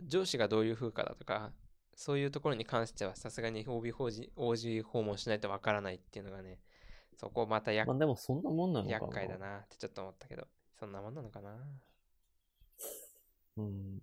[0.04, 1.52] 上司がどういう風かだとか、
[1.94, 6.60] そういうところに関してはさすがに OB 法人 OG 訪問しないとわからないっていうのがね、
[7.16, 9.38] そこまたやまあでもそんなもんなのかな厄介だ。
[9.38, 10.46] なってちょっと思ったけど、
[10.78, 11.50] そんなもんなのかな。
[13.56, 13.98] うん。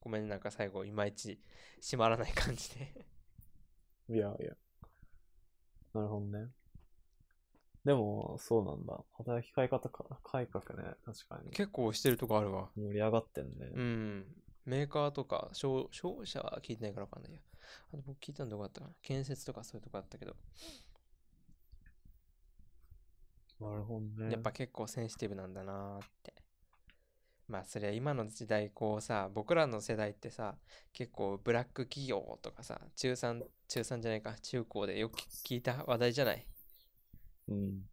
[0.00, 1.40] ごめんね、なんか最後、いまいち
[1.80, 3.06] 締まらない感じで。
[4.08, 4.52] いやいや。
[5.94, 6.48] なるほどね。
[7.86, 9.00] でも、そうなんだ。
[9.16, 10.96] 働き方か改革ね。
[11.04, 11.50] 確かに。
[11.52, 12.68] 結構してるとこあるわ。
[12.76, 13.52] 盛り上がってんね。
[13.72, 14.26] うん。
[14.64, 17.38] メーカーとか、商商社は聞いてないからわかんないや。
[17.92, 18.92] あと僕聞いたのどこだったかな？
[19.02, 20.34] 建設とかそういうとこあったけど、
[23.60, 24.32] なるほどね。
[24.32, 26.34] やっぱ結構センシティブなんだなーって。
[27.46, 30.56] まあそりゃ今の時代こうさ、僕らの世代ってさ、
[30.92, 36.44] 結構ブラック企業とかさ、中3、中3じゃないか、中高でよく聞いた話題じゃない？
[37.48, 37.88] うん。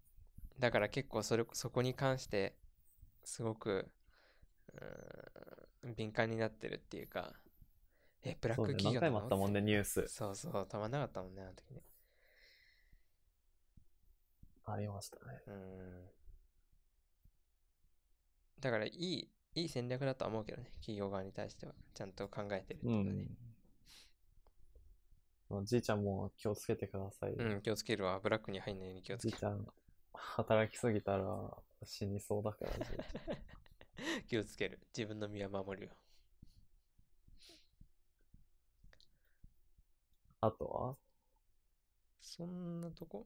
[0.59, 2.55] だから結構それそこに関して
[3.23, 3.91] すごく
[4.73, 7.33] うーん敏感になってるっていうか
[8.23, 8.61] えブラッ。
[8.61, 9.11] ク企業なの？
[9.11, 10.07] 何回もあったもんね、ニュース。
[10.07, 11.81] そうそうたまんなかったもんねあの時ね
[14.65, 15.41] ありましたね。
[15.47, 16.09] うん
[18.61, 23.27] だからいいいい戦略だとは思うけどね企業側に対してはちゃんと考えてるってういうのはねん。
[25.53, 27.33] まあじいちゃんも気をつけてください。
[27.33, 29.65] うん、気をつけるわブラックに入んないように気をつけるじいちゃん、
[30.13, 31.25] 働きすぎたら
[31.83, 32.71] 死にそうだから、
[34.27, 35.93] 気をつける自分の身は守るよ
[40.41, 40.95] あとは？
[42.19, 43.25] そんなとこ？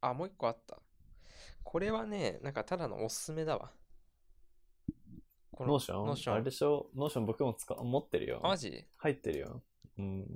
[0.00, 0.78] あ、もう一個あった。
[1.62, 3.70] これはね、なんかただのおすすめだわ。
[5.52, 6.06] このノーション？
[6.06, 6.90] ノーションあれでしょ？
[6.94, 8.40] Notion 僕も使う持ってるよ。
[8.42, 8.86] マジ？
[8.98, 9.62] 入ってるよ。
[9.98, 10.26] うん。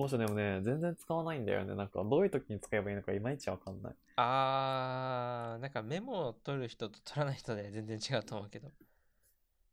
[0.00, 1.74] Notion でもね、全然使わないんだよね。
[1.74, 3.94] なんか、どういう時に使えばいいのかいまいちわかんない。
[4.16, 8.70] あー、なんかメモを取る人と取らない人で 全然違うと思うけど。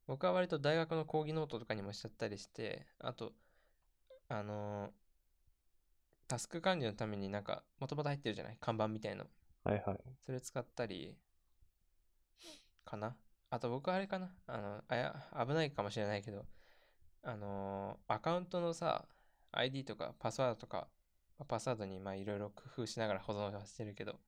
[0.08, 3.34] 僕は割と大学の講義ノートとかにもしちゃったりして、あと、
[4.30, 4.92] あのー
[6.30, 8.58] タスク管理のためになんか、もともと入ってるじゃない？
[8.60, 9.26] カンバンみたいの。
[9.64, 10.00] はいはい。
[10.22, 11.18] それ使ったり、
[12.86, 13.16] かな？
[13.50, 14.36] あと僕あれかな？
[14.46, 16.46] あの、あや、危ないかもしれないけど、
[17.24, 19.08] あのーアカウントのさ、
[19.52, 20.88] ID とかパスワードとか、
[21.40, 24.20] まあパスワードにまあいろいろ工夫しながら保存はしてるけど、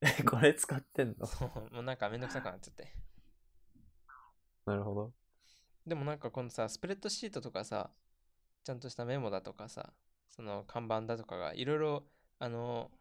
[0.00, 1.26] え、 これ使ってんの？
[1.26, 2.94] そう、もうなんかめんどくさくなっちゃって。
[4.66, 5.12] なるほど。
[5.86, 7.90] でもなんかこのさ、スプレッドシートとかさ、
[8.64, 9.92] ちゃんとしたメモだとかさ、
[10.28, 12.04] その看板だとかがいろいろ、
[12.38, 12.96] あのー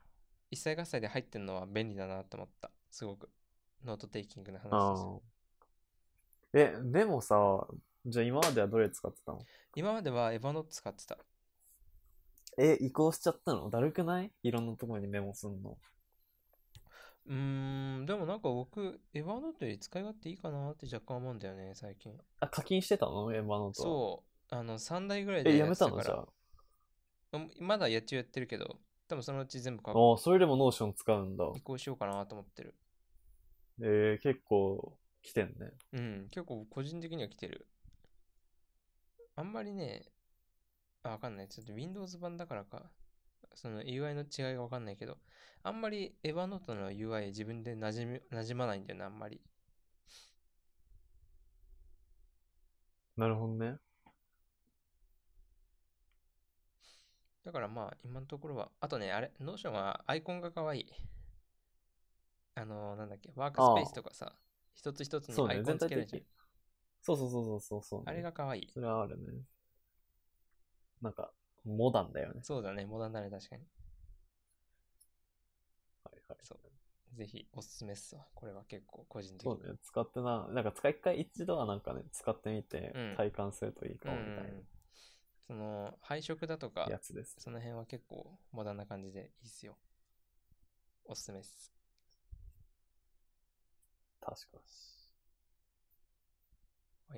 [0.52, 2.72] 一切合切で入ってるのは便利だなと思った。
[2.90, 3.30] すごく。
[3.84, 5.22] note-taking の話。
[6.54, 7.68] え、でもさ、
[8.08, 9.40] じゃあ今まではどれ使ってたの？
[9.76, 11.18] 今まではエヴァノ使ってた。
[12.58, 13.70] え、移行しちゃったの？
[13.70, 14.32] だるくない？
[14.44, 15.78] いろんなところにメモすんの。
[17.28, 22.14] うーん、でもなんか僕、 Evernote より使い勝手いいかなって若干思うんだよね、最近。
[22.40, 23.34] あ、課金してたの？
[23.34, 23.74] Evernote は。
[23.74, 26.02] そう、あの、3台ぐらいでえ、やめたの？
[26.02, 26.26] じゃあ。
[27.34, 28.78] うんまだやっちゃやってるけど、
[29.10, 31.52] 多分そのうち全部かああ、それでも Notion 使うんだ。
[31.56, 32.76] 移行しようかなと思ってる。
[33.82, 35.74] えー、結構来てんね。
[35.92, 37.68] うん、結構個人的には来てる。
[39.36, 40.04] あんまりね、
[41.04, 41.48] あ、わかんない。
[41.50, 42.90] ちょっと Windows 版だからか、
[43.54, 45.18] その UI の違いがわかんないけど、
[45.64, 49.42] あんまり Evernote の UI 自分で馴染み馴染まないんだよね、あんまり。
[53.18, 53.78] なるほどね。
[57.46, 60.86] だからまあ、今のところは、あとね、あれ、Notion はアイコンが可愛い。
[62.56, 64.34] あの、なんだっけ、ワークスペースとかさ、
[64.74, 66.28] 一つ一つにアイコンつけるじゃん的。。
[67.06, 68.74] そうそうそうそうそう、あれが可愛い。
[68.74, 69.44] それはあるね。
[71.02, 71.32] なんか、
[71.64, 72.42] モダンだよね。
[72.44, 73.64] そうだね、モダンだね、確かに。
[76.04, 76.38] はいはい。
[76.44, 77.18] そう。
[77.18, 78.26] ぜひおすすめっすわ。
[78.36, 79.54] これは結構個人的に。
[79.54, 84.64] そうね、使ってな、なんか使い一回一度はなんかね、使ってみてうん体感するといいかうもみたいん。
[85.48, 87.36] その、配色だとかな、やつです。
[87.40, 89.78] その辺は結構モダンな感じでいいっすよ。
[91.06, 91.72] おすすめっす。
[94.20, 94.95] 確かに。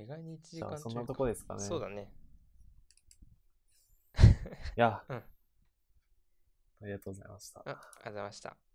[0.01, 1.59] 意外に1時間そんなとこですかね。
[1.61, 2.11] そうだね。
[4.77, 5.23] いや、うん
[6.81, 7.59] ありがとうございました。
[7.61, 8.66] あありがとうございました。